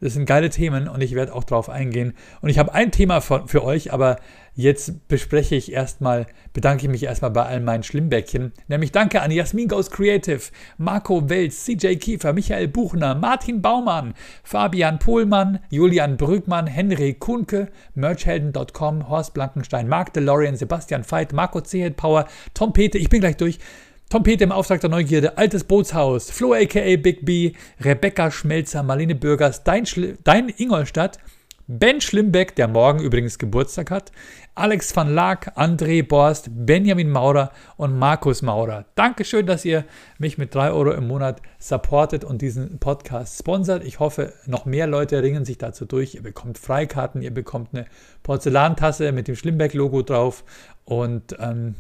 das 0.01 0.13
sind 0.13 0.27
geile 0.27 0.51
Themen 0.51 0.89
und 0.89 1.03
ich 1.03 1.15
werde 1.15 1.35
auch 1.35 1.45
drauf 1.45 1.71
eingehen. 1.71 2.15
Und 2.43 2.51
ich 2.51 2.59
habe 2.59 2.75
ein 2.75 2.91
Thema 2.91 3.21
für, 3.21 3.49
für 3.49 3.65
euch, 3.65 3.93
aber 3.93 4.17
jetzt 4.55 5.09
bespreche 5.09 5.55
ich 5.55 5.73
erstmal, 5.73 6.27
bedanke 6.53 6.85
ich 6.85 6.91
mich 6.91 7.03
erstmal 7.03 7.31
bei 7.31 7.45
all 7.45 7.61
meinen 7.61 7.83
Schlimmbäckchen. 7.83 8.53
Nämlich 8.69 8.93
danke 8.93 9.23
an 9.23 9.31
Jasmin 9.31 9.69
Goes 9.69 9.91
Creative, 9.91 10.41
Marco 10.79 11.29
Welz, 11.29 11.65
CJ 11.65 11.97
Kiefer, 11.97 12.33
Michael 12.33 12.69
Buchner, 12.69 13.15
Martin 13.15 13.63
Baumann, 13.63 14.15
Fabian 14.43 14.99
Pohlmann, 14.99 15.61
Julian 15.71 16.17
Brügmann, 16.17 16.67
Henry 16.67 17.15
Kuhnke, 17.15 17.69
Merchhelden.com, 17.95 19.09
Horst 19.09 19.35
Blankenstein, 19.35 19.89
Mark 19.89 20.13
DeLorean, 20.13 20.57
Sebastian 20.57 21.05
Veit, 21.09 21.33
Marco 21.33 21.61
C. 21.61 21.89
Power, 21.91 22.27
Tom 22.55 22.73
Pete, 22.73 22.99
ich 22.99 23.09
bin 23.09 23.21
gleich 23.21 23.37
durch. 23.37 23.59
Tom 24.09 24.23
Peter 24.23 24.45
im 24.45 24.53
Auftrag 24.53 24.81
der 24.81 24.89
Neugierde, 24.89 25.37
Altes 25.37 25.65
Bootshaus, 25.65 26.31
Flo 26.31 26.55
aka 26.55 26.95
Big 26.97 27.25
B, 27.27 27.55
Rebecca 27.81 28.31
Schmelzer, 28.31 28.85
Marlene 28.85 29.17
Bürgers, 29.17 29.65
Dein, 29.65 29.85
Dein 30.23 30.49
Ingolstadt, 30.49 31.19
Ben 31.67 32.01
Schlimbeck, 32.01 32.55
der 32.55 32.69
morgen 32.69 33.01
übrigens 33.01 33.37
Geburtstag 33.37 33.91
hat, 33.91 34.13
Alex 34.55 34.95
van 34.95 35.13
Laak, 35.13 35.59
André 35.59 36.07
Borst, 36.07 36.51
Benjamin 36.53 37.11
Maurer 37.11 37.51
und 37.77 37.99
Markus 37.99 38.43
Maurer. 38.43 38.85
Dankeschön, 38.95 39.45
dass 39.45 39.65
ihr 39.65 39.85
mich 40.19 40.39
mit 40.39 40.55
3 40.55 40.71
Euro 40.71 40.93
im 40.93 41.09
Monat 41.09 41.43
supportet 41.59 42.23
und 42.23 42.43
diesen 42.43 42.79
Podcast 42.79 43.41
sponsert. 43.41 43.85
Ich 43.85 43.99
hoffe, 43.99 44.35
noch 44.47 44.67
mehr 44.67 44.87
Leute 44.87 45.21
ringen 45.21 45.45
sich 45.45 45.59
dazu 45.59 45.85
durch. 45.85 46.15
Ihr 46.15 46.23
bekommt 46.23 46.59
Freikarten, 46.59 47.23
ihr 47.23 47.35
bekommt 47.35 47.71
eine 47.75 47.87
Porzellantasse 48.23 49.11
mit 49.11 49.27
dem 49.27 49.35
Schlimbeck-Logo 49.35 50.03
drauf 50.03 50.45
und 50.85 51.35
ähm, 51.41 51.75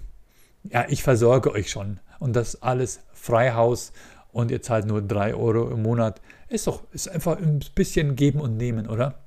ja, 0.64 0.86
ich 0.88 1.04
versorge 1.04 1.52
euch 1.52 1.70
schon 1.70 2.00
und 2.18 2.37
das 2.37 2.62
alles 2.62 3.00
Freihaus 3.12 3.92
und 4.33 4.50
ihr 4.50 4.62
zahlt 4.62 4.87
nur 4.87 5.02
3 5.02 5.35
Euro 5.35 5.70
im 5.70 5.83
Monat. 5.83 6.20
Ist 6.48 6.66
doch, 6.66 6.83
ist 6.92 7.09
einfach 7.09 7.38
ein 7.38 7.61
bisschen 7.74 8.16
geben 8.16 8.40
und 8.40 8.57
nehmen, 8.57 8.87
oder? 8.88 9.20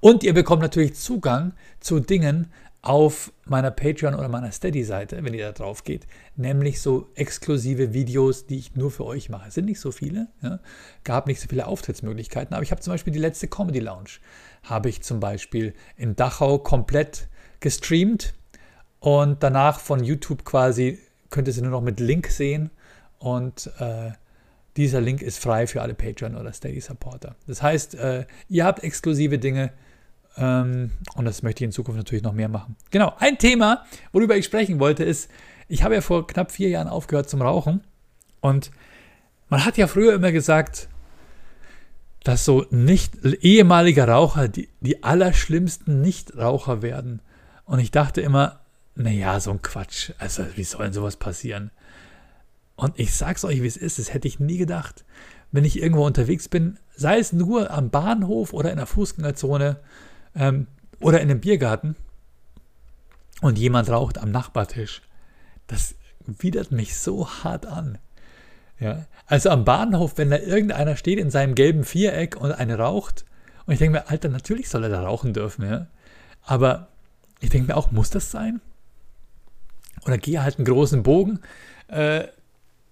Und 0.00 0.22
ihr 0.22 0.34
bekommt 0.34 0.62
natürlich 0.62 0.94
Zugang 0.94 1.54
zu 1.80 1.98
Dingen, 1.98 2.52
auf 2.80 3.32
meiner 3.44 3.70
Patreon 3.70 4.14
oder 4.14 4.28
meiner 4.28 4.52
Steady-Seite, 4.52 5.22
wenn 5.24 5.34
ihr 5.34 5.46
da 5.46 5.52
drauf 5.52 5.82
geht, 5.82 6.06
nämlich 6.36 6.80
so 6.80 7.08
exklusive 7.16 7.92
Videos, 7.92 8.46
die 8.46 8.58
ich 8.58 8.76
nur 8.76 8.90
für 8.90 9.04
euch 9.04 9.28
mache. 9.28 9.48
Es 9.48 9.54
sind 9.54 9.64
nicht 9.64 9.80
so 9.80 9.90
viele, 9.90 10.28
ja? 10.42 10.60
gab 11.02 11.26
nicht 11.26 11.40
so 11.40 11.48
viele 11.48 11.66
Auftrittsmöglichkeiten, 11.66 12.54
aber 12.54 12.62
ich 12.62 12.70
habe 12.70 12.80
zum 12.80 12.92
Beispiel 12.92 13.12
die 13.12 13.18
letzte 13.18 13.48
Comedy 13.48 13.80
Lounge, 13.80 14.20
habe 14.62 14.88
ich 14.88 15.02
zum 15.02 15.18
Beispiel 15.18 15.74
in 15.96 16.14
Dachau 16.14 16.58
komplett 16.58 17.28
gestreamt 17.60 18.34
und 19.00 19.42
danach 19.42 19.80
von 19.80 20.04
YouTube 20.04 20.44
quasi 20.44 20.98
könnt 21.30 21.48
ihr 21.48 21.54
sie 21.54 21.62
nur 21.62 21.70
noch 21.70 21.82
mit 21.82 22.00
Link 22.00 22.28
sehen 22.28 22.70
und 23.18 23.70
äh, 23.78 24.12
dieser 24.76 25.00
Link 25.00 25.22
ist 25.22 25.40
frei 25.40 25.66
für 25.66 25.82
alle 25.82 25.94
Patreon 25.94 26.36
oder 26.36 26.52
Steady 26.52 26.80
Supporter. 26.80 27.34
Das 27.46 27.62
heißt, 27.62 27.96
äh, 27.96 28.26
ihr 28.48 28.64
habt 28.64 28.84
exklusive 28.84 29.38
Dinge 29.38 29.72
ähm, 30.36 30.92
und 31.16 31.24
das 31.24 31.42
möchte 31.42 31.64
ich 31.64 31.66
in 31.66 31.72
Zukunft 31.72 31.98
natürlich 31.98 32.22
noch 32.22 32.32
mehr 32.32 32.48
machen. 32.48 32.76
Genau, 32.90 33.14
ein 33.18 33.38
Thema, 33.38 33.84
worüber 34.12 34.36
ich 34.36 34.44
sprechen 34.44 34.78
wollte, 34.78 35.04
ist, 35.04 35.30
ich 35.66 35.82
habe 35.82 35.94
ja 35.94 36.00
vor 36.00 36.26
knapp 36.26 36.52
vier 36.52 36.68
Jahren 36.68 36.88
aufgehört 36.88 37.28
zum 37.28 37.42
Rauchen 37.42 37.82
und 38.40 38.70
man 39.48 39.64
hat 39.64 39.76
ja 39.76 39.86
früher 39.86 40.14
immer 40.14 40.32
gesagt, 40.32 40.88
dass 42.24 42.44
so 42.44 42.66
nicht 42.70 43.24
ehemalige 43.24 44.06
Raucher 44.06 44.48
die, 44.48 44.68
die 44.80 45.02
allerschlimmsten 45.02 46.00
Nichtraucher 46.00 46.82
werden. 46.82 47.22
Und 47.64 47.78
ich 47.78 47.90
dachte 47.90 48.20
immer, 48.20 48.60
naja, 48.98 49.38
so 49.38 49.52
ein 49.52 49.62
Quatsch. 49.62 50.12
Also, 50.18 50.44
wie 50.56 50.64
soll 50.64 50.84
denn 50.84 50.92
sowas 50.92 51.16
passieren? 51.16 51.70
Und 52.74 52.98
ich 52.98 53.14
sag's 53.14 53.44
euch, 53.44 53.62
wie 53.62 53.66
es 53.66 53.76
ist, 53.76 53.98
das 53.98 54.12
hätte 54.12 54.28
ich 54.28 54.40
nie 54.40 54.58
gedacht. 54.58 55.04
Wenn 55.52 55.64
ich 55.64 55.80
irgendwo 55.80 56.04
unterwegs 56.04 56.48
bin, 56.48 56.78
sei 56.94 57.18
es 57.18 57.32
nur 57.32 57.70
am 57.70 57.90
Bahnhof 57.90 58.52
oder 58.52 58.70
in 58.70 58.76
der 58.76 58.86
Fußgängerzone 58.86 59.78
ähm, 60.34 60.66
oder 61.00 61.20
in 61.20 61.30
einem 61.30 61.40
Biergarten 61.40 61.96
und 63.40 63.58
jemand 63.58 63.88
raucht 63.88 64.18
am 64.18 64.30
Nachbartisch, 64.30 65.02
das 65.68 65.94
widert 66.26 66.72
mich 66.72 66.98
so 66.98 67.28
hart 67.28 67.66
an. 67.66 67.98
Ja, 68.80 69.06
also 69.26 69.50
am 69.50 69.64
Bahnhof, 69.64 70.18
wenn 70.18 70.30
da 70.30 70.38
irgendeiner 70.38 70.96
steht 70.96 71.18
in 71.18 71.30
seinem 71.30 71.54
gelben 71.54 71.84
Viereck 71.84 72.36
und 72.36 72.52
eine 72.52 72.78
raucht, 72.78 73.24
und 73.66 73.72
ich 73.72 73.78
denke 73.78 73.98
mir, 73.98 74.08
Alter, 74.08 74.28
natürlich 74.28 74.68
soll 74.68 74.84
er 74.84 74.90
da 74.90 75.02
rauchen 75.02 75.32
dürfen, 75.34 75.68
ja. 75.68 75.86
Aber 76.42 76.88
ich 77.40 77.50
denke 77.50 77.68
mir 77.68 77.76
auch, 77.76 77.90
muss 77.90 78.10
das 78.10 78.30
sein? 78.30 78.60
Oder 80.04 80.18
gehe 80.18 80.42
halt 80.42 80.58
einen 80.58 80.66
großen 80.66 81.02
Bogen. 81.02 81.40
Äh, 81.88 82.24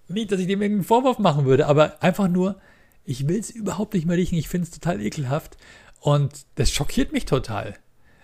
nicht, 0.07 0.31
dass 0.31 0.39
ich 0.39 0.47
dem 0.47 0.61
irgendeinen 0.61 0.85
Vorwurf 0.85 1.19
machen 1.19 1.45
würde, 1.45 1.67
aber 1.67 2.01
einfach 2.01 2.27
nur, 2.27 2.59
ich 3.03 3.27
will 3.27 3.39
es 3.39 3.49
überhaupt 3.49 3.93
nicht 3.93 4.05
mehr 4.05 4.17
riechen. 4.17 4.37
Ich 4.37 4.49
finde 4.49 4.65
es 4.65 4.71
total 4.71 5.01
ekelhaft. 5.01 5.57
Und 5.99 6.45
das 6.55 6.71
schockiert 6.71 7.11
mich 7.11 7.25
total. 7.25 7.75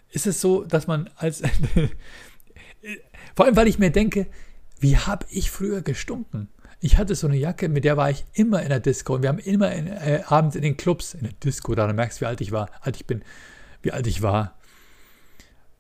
Ist 0.09 0.27
es 0.27 0.41
so, 0.41 0.63
dass 0.63 0.87
man 0.87 1.09
als. 1.15 1.41
Vor 3.35 3.45
allem, 3.45 3.55
weil 3.55 3.67
ich 3.67 3.79
mir 3.79 3.91
denke, 3.91 4.27
wie 4.79 4.97
habe 4.97 5.25
ich 5.29 5.49
früher 5.49 5.81
gestunken? 5.81 6.49
Ich 6.81 6.97
hatte 6.97 7.15
so 7.15 7.27
eine 7.27 7.37
Jacke, 7.37 7.69
mit 7.69 7.85
der 7.85 7.95
war 7.95 8.09
ich 8.09 8.25
immer 8.33 8.61
in 8.61 8.69
der 8.69 8.81
Disco. 8.81 9.15
Und 9.15 9.21
wir 9.21 9.29
haben 9.29 9.39
immer 9.39 9.71
in, 9.71 9.87
äh, 9.87 10.23
abends 10.27 10.57
in 10.57 10.61
den 10.61 10.75
Clubs, 10.75 11.13
in 11.13 11.21
der 11.21 11.31
Disco, 11.31 11.73
da 11.75 11.91
merkst 11.91 12.19
du, 12.19 12.25
wie 12.25 12.27
alt 12.27 12.41
ich 12.41 12.51
war, 12.51 12.69
alt 12.81 12.97
ich 12.97 13.05
bin, 13.05 13.23
wie 13.81 13.93
alt 13.93 14.05
ich 14.05 14.21
war. 14.21 14.57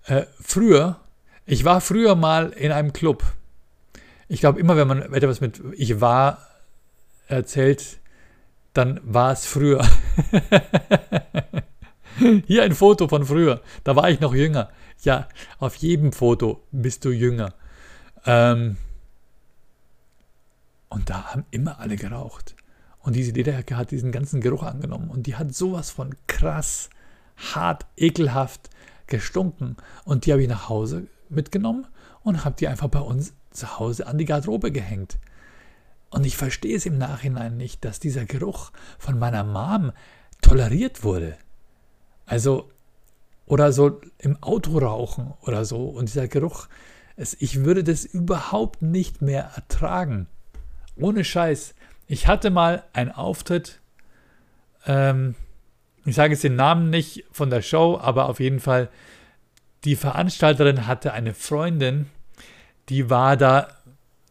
Äh, 0.05 0.23
früher, 0.41 1.01
ich 1.45 1.65
war 1.65 1.81
früher 1.81 2.15
mal 2.15 2.49
in 2.51 2.71
einem 2.71 2.93
Club. 2.93 3.23
Ich 4.27 4.39
glaube, 4.39 4.59
immer 4.59 4.77
wenn 4.77 4.87
man 4.87 5.13
etwas 5.13 5.41
mit 5.41 5.61
ich 5.73 5.99
war 6.01 6.47
erzählt, 7.27 7.99
dann 8.73 8.99
war 9.03 9.31
es 9.31 9.45
früher. 9.45 9.85
Hier 12.47 12.63
ein 12.63 12.73
Foto 12.73 13.07
von 13.07 13.25
früher. 13.25 13.61
Da 13.83 13.95
war 13.95 14.09
ich 14.09 14.19
noch 14.19 14.33
jünger. 14.33 14.69
Ja, 15.03 15.27
auf 15.59 15.75
jedem 15.75 16.13
Foto 16.13 16.63
bist 16.71 17.05
du 17.05 17.11
jünger. 17.11 17.53
Ähm 18.25 18.77
und 20.89 21.09
da 21.09 21.33
haben 21.33 21.45
immer 21.51 21.79
alle 21.79 21.95
geraucht. 21.95 22.55
Und 22.99 23.15
diese 23.15 23.31
Lederjacke 23.31 23.75
hat 23.75 23.91
diesen 23.91 24.11
ganzen 24.11 24.41
Geruch 24.41 24.63
angenommen. 24.63 25.09
Und 25.09 25.27
die 25.27 25.35
hat 25.35 25.53
sowas 25.53 25.89
von 25.89 26.15
krass, 26.27 26.89
hart, 27.35 27.85
ekelhaft 27.97 28.69
gestunken. 29.07 29.75
Und 30.05 30.25
die 30.25 30.31
habe 30.31 30.43
ich 30.43 30.47
nach 30.47 30.69
Hause 30.69 31.07
mitgenommen 31.35 31.87
und 32.23 32.45
habe 32.45 32.55
die 32.57 32.67
einfach 32.67 32.87
bei 32.87 32.99
uns 32.99 33.33
zu 33.51 33.79
Hause 33.79 34.07
an 34.07 34.17
die 34.17 34.25
Garderobe 34.25 34.71
gehängt. 34.71 35.17
Und 36.09 36.25
ich 36.25 36.37
verstehe 36.37 36.75
es 36.75 36.85
im 36.85 36.97
Nachhinein 36.97 37.57
nicht, 37.57 37.83
dass 37.85 37.99
dieser 37.99 38.25
Geruch 38.25 38.71
von 38.99 39.17
meiner 39.17 39.43
Mom 39.43 39.91
toleriert 40.41 41.03
wurde. 41.03 41.37
Also, 42.25 42.69
oder 43.45 43.71
so 43.71 43.99
im 44.19 44.41
Auto 44.41 44.77
rauchen 44.77 45.33
oder 45.41 45.65
so. 45.65 45.87
Und 45.87 46.09
dieser 46.09 46.27
Geruch, 46.27 46.67
es, 47.15 47.35
ich 47.39 47.63
würde 47.63 47.83
das 47.83 48.05
überhaupt 48.05 48.81
nicht 48.81 49.21
mehr 49.21 49.51
ertragen. 49.55 50.27
Ohne 50.95 51.23
Scheiß. 51.23 51.73
Ich 52.07 52.27
hatte 52.27 52.51
mal 52.51 52.83
einen 52.93 53.11
Auftritt, 53.11 53.81
ähm, 54.85 55.35
ich 56.05 56.15
sage 56.15 56.33
jetzt 56.33 56.43
den 56.43 56.55
Namen 56.55 56.89
nicht 56.89 57.23
von 57.31 57.49
der 57.49 57.61
Show, 57.61 57.97
aber 57.99 58.27
auf 58.27 58.39
jeden 58.39 58.59
Fall, 58.59 58.89
die 59.85 59.95
Veranstalterin 59.95 60.87
hatte 60.87 61.13
eine 61.13 61.33
Freundin, 61.33 62.09
die 62.89 63.09
war 63.09 63.37
da 63.37 63.67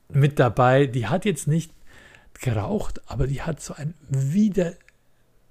mit 0.09 0.39
dabei. 0.39 0.87
Die 0.87 1.07
hat 1.07 1.25
jetzt 1.25 1.47
nicht 1.49 1.73
geraucht, 2.41 3.01
aber 3.07 3.27
die 3.27 3.43
hat 3.43 3.61
so 3.61 3.75
ein 3.75 3.95
wieder 4.09 4.75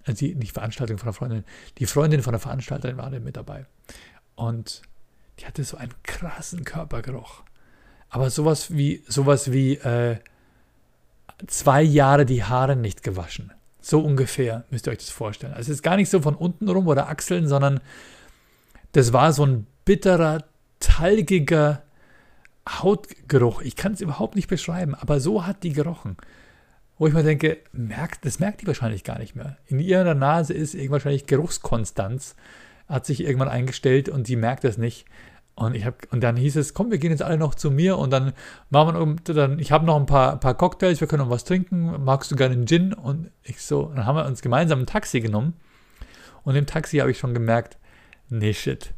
also 0.05 0.25
die, 0.25 0.35
die 0.35 0.47
Veranstaltung 0.47 0.97
von 0.97 1.07
der 1.07 1.13
Freundin, 1.13 1.43
die 1.77 1.85
Freundin 1.85 2.21
von 2.21 2.33
der 2.33 2.39
Veranstalterin 2.39 2.97
war 2.97 3.09
da 3.09 3.19
mit 3.19 3.37
dabei. 3.37 3.65
Und 4.35 4.81
die 5.39 5.45
hatte 5.45 5.63
so 5.63 5.77
einen 5.77 5.93
krassen 6.03 6.63
Körpergeruch. 6.63 7.43
Aber 8.09 8.29
sowas 8.29 8.75
wie, 8.75 9.03
sowas 9.07 9.51
wie 9.51 9.75
äh, 9.75 10.17
zwei 11.47 11.81
Jahre 11.81 12.25
die 12.25 12.43
Haare 12.43 12.75
nicht 12.75 13.03
gewaschen. 13.03 13.51
So 13.79 14.01
ungefähr 14.01 14.65
müsst 14.69 14.87
ihr 14.87 14.91
euch 14.91 14.99
das 14.99 15.09
vorstellen. 15.09 15.53
Also 15.53 15.71
es 15.71 15.77
ist 15.77 15.83
gar 15.83 15.95
nicht 15.95 16.09
so 16.09 16.21
von 16.21 16.35
unten 16.35 16.69
rum 16.69 16.87
oder 16.87 17.09
Achseln, 17.09 17.47
sondern 17.47 17.79
das 18.91 19.13
war 19.13 19.33
so 19.33 19.45
ein 19.45 19.67
bitterer, 19.85 20.43
talgiger 20.79 21.83
Hautgeruch. 22.67 23.61
Ich 23.61 23.75
kann 23.75 23.93
es 23.93 24.01
überhaupt 24.01 24.35
nicht 24.35 24.47
beschreiben, 24.47 24.95
aber 24.95 25.19
so 25.19 25.45
hat 25.45 25.63
die 25.63 25.73
gerochen 25.73 26.17
wo 27.01 27.07
ich 27.07 27.15
mir 27.15 27.23
denke, 27.23 27.57
merkt, 27.71 28.27
das 28.27 28.37
merkt 28.37 28.61
die 28.61 28.67
wahrscheinlich 28.67 29.03
gar 29.03 29.17
nicht 29.17 29.35
mehr. 29.35 29.57
In 29.65 29.79
ihrer 29.79 30.13
Nase 30.13 30.53
ist 30.53 30.77
wahrscheinlich 30.91 31.25
Geruchskonstanz, 31.25 32.35
hat 32.87 33.07
sich 33.07 33.21
irgendwann 33.21 33.47
eingestellt 33.47 34.07
und 34.07 34.27
sie 34.27 34.35
merkt 34.35 34.63
das 34.63 34.77
nicht. 34.77 35.05
Und, 35.55 35.73
ich 35.73 35.83
hab, 35.83 36.13
und 36.13 36.21
dann 36.21 36.35
hieß 36.35 36.57
es, 36.57 36.75
komm, 36.75 36.91
wir 36.91 36.99
gehen 36.99 37.09
jetzt 37.09 37.23
alle 37.23 37.39
noch 37.39 37.55
zu 37.55 37.71
mir 37.71 37.97
und 37.97 38.11
dann 38.11 38.33
machen 38.69 39.19
wir, 39.25 39.33
dann, 39.33 39.57
ich 39.57 39.71
habe 39.71 39.83
noch 39.83 39.95
ein 39.95 40.05
paar, 40.05 40.39
paar 40.39 40.53
Cocktails, 40.53 41.01
wir 41.01 41.07
können 41.07 41.23
noch 41.23 41.31
was 41.31 41.43
trinken, 41.43 42.03
magst 42.03 42.29
du 42.29 42.35
gerne 42.35 42.53
einen 42.53 42.67
Gin? 42.67 42.93
Und 42.93 43.31
ich 43.41 43.63
so, 43.63 43.91
dann 43.95 44.05
haben 44.05 44.15
wir 44.15 44.27
uns 44.27 44.43
gemeinsam 44.43 44.81
ein 44.81 44.85
Taxi 44.85 45.21
genommen 45.21 45.55
und 46.43 46.55
im 46.55 46.67
Taxi 46.67 46.97
habe 46.97 47.09
ich 47.09 47.17
schon 47.17 47.33
gemerkt, 47.33 47.79
nee, 48.29 48.53
shit, 48.53 48.93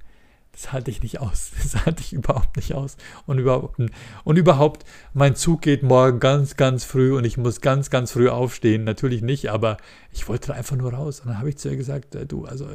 das 0.54 0.72
halte 0.72 0.92
ich 0.92 1.02
nicht 1.04 1.20
aus. 1.20 1.52
Das 1.62 1.86
halte 1.86 2.02
ich 2.02 2.14
überhaupt 2.14 2.56
nicht 2.56 2.74
aus. 2.74 2.96
Und 3.26 3.40
überhaupt, 3.40 3.80
und 4.24 4.38
überhaupt, 4.38 4.86
mein 5.14 5.36
Zug 5.36 5.62
geht 5.62 5.84
morgen 5.84 6.20
ganz, 6.20 6.56
ganz 6.56 6.86
früh 6.86 7.16
und 7.16 7.26
ich 7.26 7.38
muss 7.38 7.60
ganz, 7.60 7.90
ganz 7.90 8.12
früh 8.12 8.30
aufstehen. 8.30 8.84
Natürlich 8.84 9.22
nicht, 9.22 9.50
aber 9.50 9.78
ich 10.12 10.28
wollte 10.30 10.54
einfach 10.54 10.76
nur 10.76 10.94
raus. 10.94 11.20
Und 11.20 11.28
dann 11.30 11.40
habe 11.40 11.50
ich 11.50 11.58
zu 11.58 11.70
ihr 11.70 11.76
gesagt, 11.76 12.16
äh, 12.16 12.26
du, 12.26 12.46
also 12.46 12.68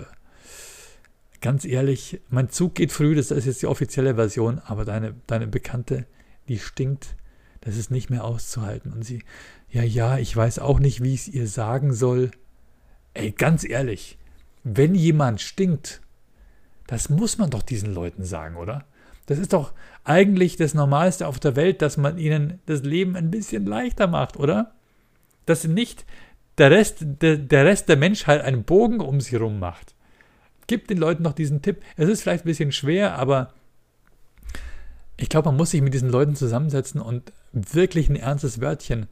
ganz 1.41 1.65
ehrlich, 1.65 2.21
mein 2.29 2.51
Zug 2.51 2.75
geht 2.75 2.93
früh, 2.93 3.15
das 3.15 3.31
ist 3.31 3.47
jetzt 3.47 3.63
die 3.63 3.67
offizielle 3.67 4.17
Version, 4.17 4.59
aber 4.59 4.85
deine, 4.85 5.15
deine 5.27 5.47
Bekannte, 5.47 6.07
die 6.49 6.59
stinkt. 6.59 7.17
Das 7.61 7.77
ist 7.77 7.91
nicht 7.91 8.11
mehr 8.11 8.25
auszuhalten. 8.25 8.93
Und 8.93 9.05
sie, 9.05 9.23
ja, 9.71 9.83
ja, 9.83 10.19
ich 10.19 10.35
weiß 10.35 10.59
auch 10.59 10.81
nicht, 10.81 11.03
wie 11.03 11.15
ich 11.15 11.23
es 11.23 11.29
ihr 11.29 11.47
sagen 11.47 11.93
soll. 11.93 12.31
Ey, 13.15 13.33
ganz 13.33 13.65
ehrlich, 13.65 14.19
wenn 14.65 14.95
jemand 14.95 15.41
stinkt, 15.41 16.01
das 16.89 17.11
muss 17.11 17.39
man 17.39 17.51
doch 17.51 17.63
diesen 17.63 17.95
Leuten 17.95 18.25
sagen, 18.25 18.57
oder? 18.57 18.85
Das 19.27 19.39
ist 19.39 19.53
doch 19.53 19.73
eigentlich 20.05 20.57
das 20.57 20.73
Normalste 20.73 21.29
auf 21.29 21.39
der 21.39 21.55
Welt, 21.55 21.83
dass 21.83 21.99
man 21.99 22.17
ihnen 22.17 22.61
das 22.65 22.83
Leben 22.83 23.15
ein 23.15 23.31
bisschen 23.31 23.67
leichter 23.67 24.07
macht, 24.07 24.39
oder? 24.39 24.73
Dass 25.45 25.65
nicht 25.65 26.07
der 26.57 26.71
Rest, 26.71 26.99
der, 27.01 27.37
der 27.37 27.67
Rest 27.67 27.91
der 27.91 27.99
Menschheit 27.99 28.41
einen 28.41 28.65
Bogen 28.65 29.01
um 29.01 29.21
sie 29.21 29.33
herum 29.33 29.59
macht. 29.59 29.95
Gib 30.67 30.89
den 30.89 30.97
Leuten 30.97 31.23
noch 31.23 31.35
diesen 31.35 31.61
Tipp. 31.61 31.83
Es 31.97 32.09
ist 32.09 32.23
vielleicht 32.23 32.45
ein 32.45 32.49
bisschen 32.49 32.73
schwer, 32.73 33.17
aber 33.17 33.53
ich 35.19 35.29
glaube, 35.29 35.51
man 35.51 35.59
muss 35.59 35.73
sich 35.73 35.83
mit 35.83 35.93
diesen 35.93 36.11
Leuten 36.11 36.37
zusammensetzen 36.37 37.03
und 37.03 37.35
wirklich 37.53 38.09
ein 38.09 38.17
ernstes 38.17 38.63
Wörtchen. 38.63 39.09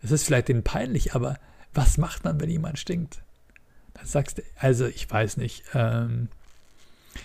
Es 0.00 0.12
ist 0.12 0.24
vielleicht 0.24 0.46
denen 0.46 0.62
peinlich, 0.62 1.16
aber 1.16 1.38
was 1.74 1.98
macht 1.98 2.22
man, 2.22 2.40
wenn 2.40 2.50
jemand 2.50 2.78
stinkt? 2.78 3.22
Dann 3.94 4.06
sagst 4.06 4.38
du, 4.38 4.42
also 4.58 4.86
ich 4.86 5.10
weiß 5.10 5.38
nicht, 5.38 5.64
ähm, 5.74 6.28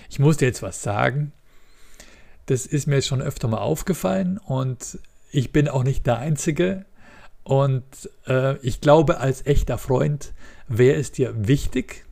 ich 0.09 0.19
muss 0.19 0.37
dir 0.37 0.45
jetzt 0.45 0.61
was 0.61 0.81
sagen. 0.81 1.31
Das 2.47 2.65
ist 2.65 2.87
mir 2.87 3.01
schon 3.01 3.21
öfter 3.21 3.47
mal 3.47 3.59
aufgefallen 3.59 4.37
und 4.37 4.99
ich 5.31 5.51
bin 5.51 5.67
auch 5.67 5.83
nicht 5.83 6.05
der 6.05 6.19
Einzige. 6.19 6.85
Und 7.43 7.83
äh, 8.27 8.57
ich 8.57 8.81
glaube, 8.81 9.19
als 9.19 9.45
echter 9.45 9.77
Freund 9.77 10.33
wäre 10.67 10.99
es 10.99 11.11
dir 11.11 11.47
wichtig, 11.47 12.05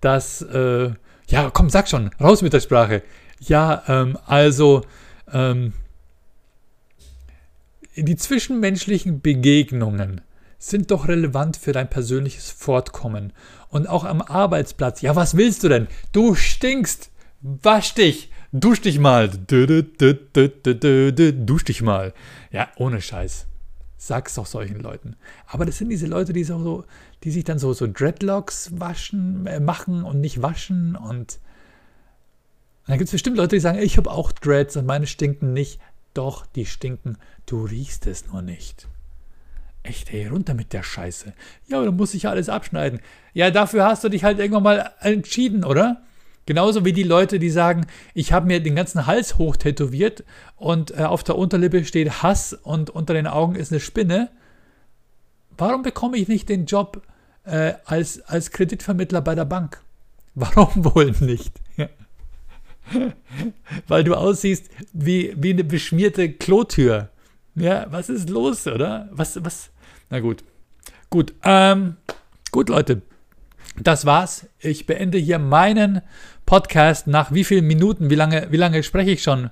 dass, 0.00 0.42
äh, 0.42 0.90
ja, 1.28 1.50
komm, 1.52 1.70
sag 1.70 1.88
schon, 1.88 2.10
raus 2.20 2.42
mit 2.42 2.52
der 2.52 2.60
Sprache. 2.60 3.02
Ja, 3.40 3.82
ähm, 3.88 4.18
also 4.26 4.82
ähm, 5.32 5.72
die 7.96 8.16
zwischenmenschlichen 8.16 9.20
Begegnungen 9.20 10.22
sind 10.62 10.92
doch 10.92 11.08
relevant 11.08 11.56
für 11.56 11.72
dein 11.72 11.90
persönliches 11.90 12.52
Fortkommen. 12.52 13.32
Und 13.68 13.88
auch 13.88 14.04
am 14.04 14.22
Arbeitsplatz. 14.22 15.02
Ja, 15.02 15.16
was 15.16 15.36
willst 15.36 15.64
du 15.64 15.68
denn? 15.68 15.88
Du 16.12 16.36
stinkst. 16.36 17.10
Wasch 17.40 17.94
dich. 17.94 18.30
Dusch 18.52 18.80
dich 18.80 19.00
mal. 19.00 19.28
Dusch 19.28 21.64
dich 21.64 21.82
mal. 21.82 22.14
Ja, 22.52 22.68
ohne 22.76 23.00
Scheiß. 23.00 23.46
Sag's 23.96 24.34
doch 24.34 24.46
solchen 24.46 24.78
Leuten. 24.78 25.16
Aber 25.46 25.64
das 25.64 25.78
sind 25.78 25.88
diese 25.88 26.06
Leute, 26.06 26.32
die, 26.32 26.44
so, 26.44 26.84
die 27.24 27.32
sich 27.32 27.42
dann 27.42 27.58
so, 27.58 27.72
so 27.72 27.88
Dreadlocks 27.88 28.78
waschen, 28.78 29.46
äh, 29.46 29.58
machen 29.58 30.04
und 30.04 30.20
nicht 30.20 30.42
waschen. 30.42 30.94
Und, 30.94 31.08
und 31.08 31.38
dann 32.86 32.98
gibt 32.98 33.08
es 33.08 33.12
bestimmt 33.12 33.36
Leute, 33.36 33.56
die 33.56 33.60
sagen, 33.60 33.78
ich 33.78 33.96
habe 33.96 34.10
auch 34.10 34.30
Dreads 34.30 34.76
und 34.76 34.86
meine 34.86 35.08
stinken 35.08 35.52
nicht. 35.52 35.80
Doch, 36.14 36.46
die 36.46 36.66
stinken. 36.66 37.16
Du 37.46 37.64
riechst 37.64 38.06
es 38.06 38.26
nur 38.26 38.42
nicht. 38.42 38.86
Echt, 39.82 40.12
ey, 40.12 40.28
runter 40.28 40.54
mit 40.54 40.72
der 40.72 40.82
Scheiße. 40.82 41.32
Ja, 41.68 41.78
aber 41.78 41.86
dann 41.86 41.96
muss 41.96 42.14
ich 42.14 42.28
alles 42.28 42.48
abschneiden. 42.48 43.00
Ja, 43.34 43.50
dafür 43.50 43.84
hast 43.84 44.04
du 44.04 44.08
dich 44.08 44.22
halt 44.22 44.38
irgendwann 44.38 44.62
mal 44.62 44.90
entschieden, 45.00 45.64
oder? 45.64 46.02
Genauso 46.46 46.84
wie 46.84 46.92
die 46.92 47.02
Leute, 47.02 47.38
die 47.38 47.50
sagen, 47.50 47.86
ich 48.14 48.32
habe 48.32 48.46
mir 48.46 48.60
den 48.60 48.74
ganzen 48.74 49.06
Hals 49.06 49.38
hoch 49.38 49.56
tätowiert 49.56 50.24
und 50.56 50.90
äh, 50.92 51.04
auf 51.04 51.22
der 51.22 51.36
Unterlippe 51.36 51.84
steht 51.84 52.22
Hass 52.22 52.52
und 52.52 52.90
unter 52.90 53.14
den 53.14 53.26
Augen 53.26 53.54
ist 53.54 53.72
eine 53.72 53.80
Spinne. 53.80 54.30
Warum 55.56 55.82
bekomme 55.82 56.16
ich 56.16 56.28
nicht 56.28 56.48
den 56.48 56.66
Job 56.66 57.02
äh, 57.44 57.74
als, 57.84 58.20
als 58.22 58.50
Kreditvermittler 58.50 59.20
bei 59.20 59.34
der 59.34 59.44
Bank? 59.44 59.82
Warum 60.34 60.84
wohl 60.84 61.12
nicht? 61.20 61.52
Weil 63.88 64.04
du 64.04 64.14
aussiehst 64.14 64.68
wie, 64.92 65.34
wie 65.36 65.50
eine 65.50 65.64
beschmierte 65.64 66.32
Klotür. 66.32 67.10
Ja, 67.54 67.86
was 67.90 68.08
ist 68.08 68.30
los, 68.30 68.66
oder? 68.66 69.08
Was, 69.12 69.42
was? 69.44 69.70
Na 70.12 70.20
gut. 70.20 70.44
Gut, 71.08 71.32
ähm, 71.42 71.96
gut, 72.50 72.68
Leute. 72.68 73.00
Das 73.80 74.04
war's. 74.04 74.46
Ich 74.58 74.84
beende 74.84 75.16
hier 75.16 75.38
meinen 75.38 76.02
Podcast 76.44 77.06
nach 77.06 77.32
wie 77.32 77.44
vielen 77.44 77.66
Minuten? 77.66 78.10
Wie 78.10 78.14
lange, 78.14 78.48
wie 78.50 78.58
lange 78.58 78.82
spreche 78.82 79.12
ich 79.12 79.22
schon? 79.22 79.48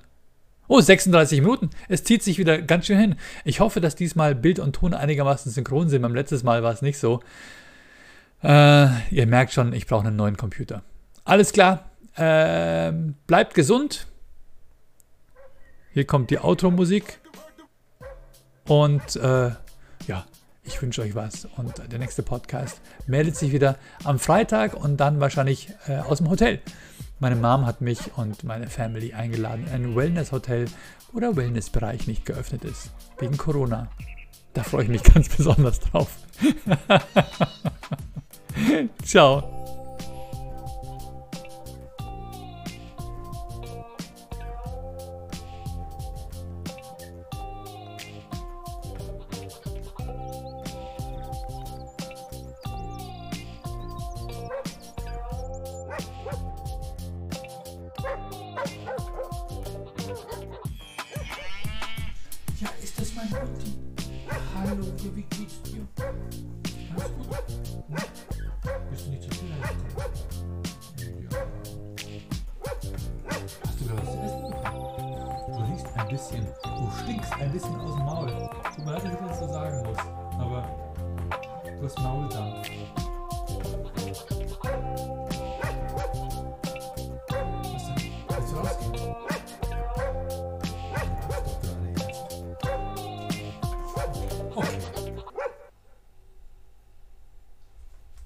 Oh, 0.67 0.79
36 0.79 1.41
Minuten. 1.41 1.71
Es 1.89 2.03
zieht 2.03 2.21
sich 2.21 2.37
wieder 2.37 2.61
ganz 2.61 2.85
schön 2.85 2.99
hin. 2.99 3.15
Ich 3.43 3.59
hoffe, 3.59 3.81
dass 3.81 3.95
diesmal 3.95 4.35
Bild 4.35 4.59
und 4.59 4.73
Ton 4.73 4.93
einigermaßen 4.93 5.51
synchron 5.51 5.89
sind. 5.89 6.03
Beim 6.03 6.13
letzten 6.13 6.45
Mal 6.45 6.61
war 6.61 6.71
es 6.71 6.83
nicht 6.83 6.99
so. 6.99 7.21
Äh, 8.43 8.85
ihr 9.09 9.25
merkt 9.25 9.53
schon, 9.53 9.73
ich 9.73 9.87
brauche 9.87 10.05
einen 10.05 10.15
neuen 10.15 10.37
Computer. 10.37 10.83
Alles 11.23 11.53
klar. 11.53 11.89
Äh, 12.17 12.93
bleibt 13.25 13.55
gesund. 13.55 14.05
Hier 15.91 16.05
kommt 16.05 16.29
die 16.29 16.37
Outro-Musik. 16.37 17.19
Und 18.67 19.15
äh, 19.15 19.53
ich 20.63 20.81
wünsche 20.81 21.01
euch 21.01 21.15
was. 21.15 21.47
Und 21.57 21.81
der 21.91 21.99
nächste 21.99 22.23
Podcast 22.23 22.81
meldet 23.07 23.35
sich 23.35 23.51
wieder 23.51 23.77
am 24.03 24.19
Freitag 24.19 24.73
und 24.73 24.97
dann 24.97 25.19
wahrscheinlich 25.19 25.69
äh, 25.87 25.97
aus 25.97 26.19
dem 26.19 26.29
Hotel. 26.29 26.59
Meine 27.19 27.35
Mom 27.35 27.65
hat 27.65 27.81
mich 27.81 28.17
und 28.17 28.43
meine 28.43 28.67
Family 28.67 29.13
eingeladen 29.13 29.67
in 29.67 29.73
ein 29.73 29.95
Wellness-Hotel, 29.95 30.65
wo 31.11 31.19
der 31.19 31.35
Wellnessbereich 31.35 32.07
nicht 32.07 32.25
geöffnet 32.25 32.63
ist. 32.63 32.91
Wegen 33.19 33.37
Corona. 33.37 33.89
Da 34.53 34.63
freue 34.63 34.83
ich 34.83 34.89
mich 34.89 35.03
ganz 35.13 35.29
besonders 35.29 35.79
drauf. 35.79 36.09
Ciao. 39.03 39.60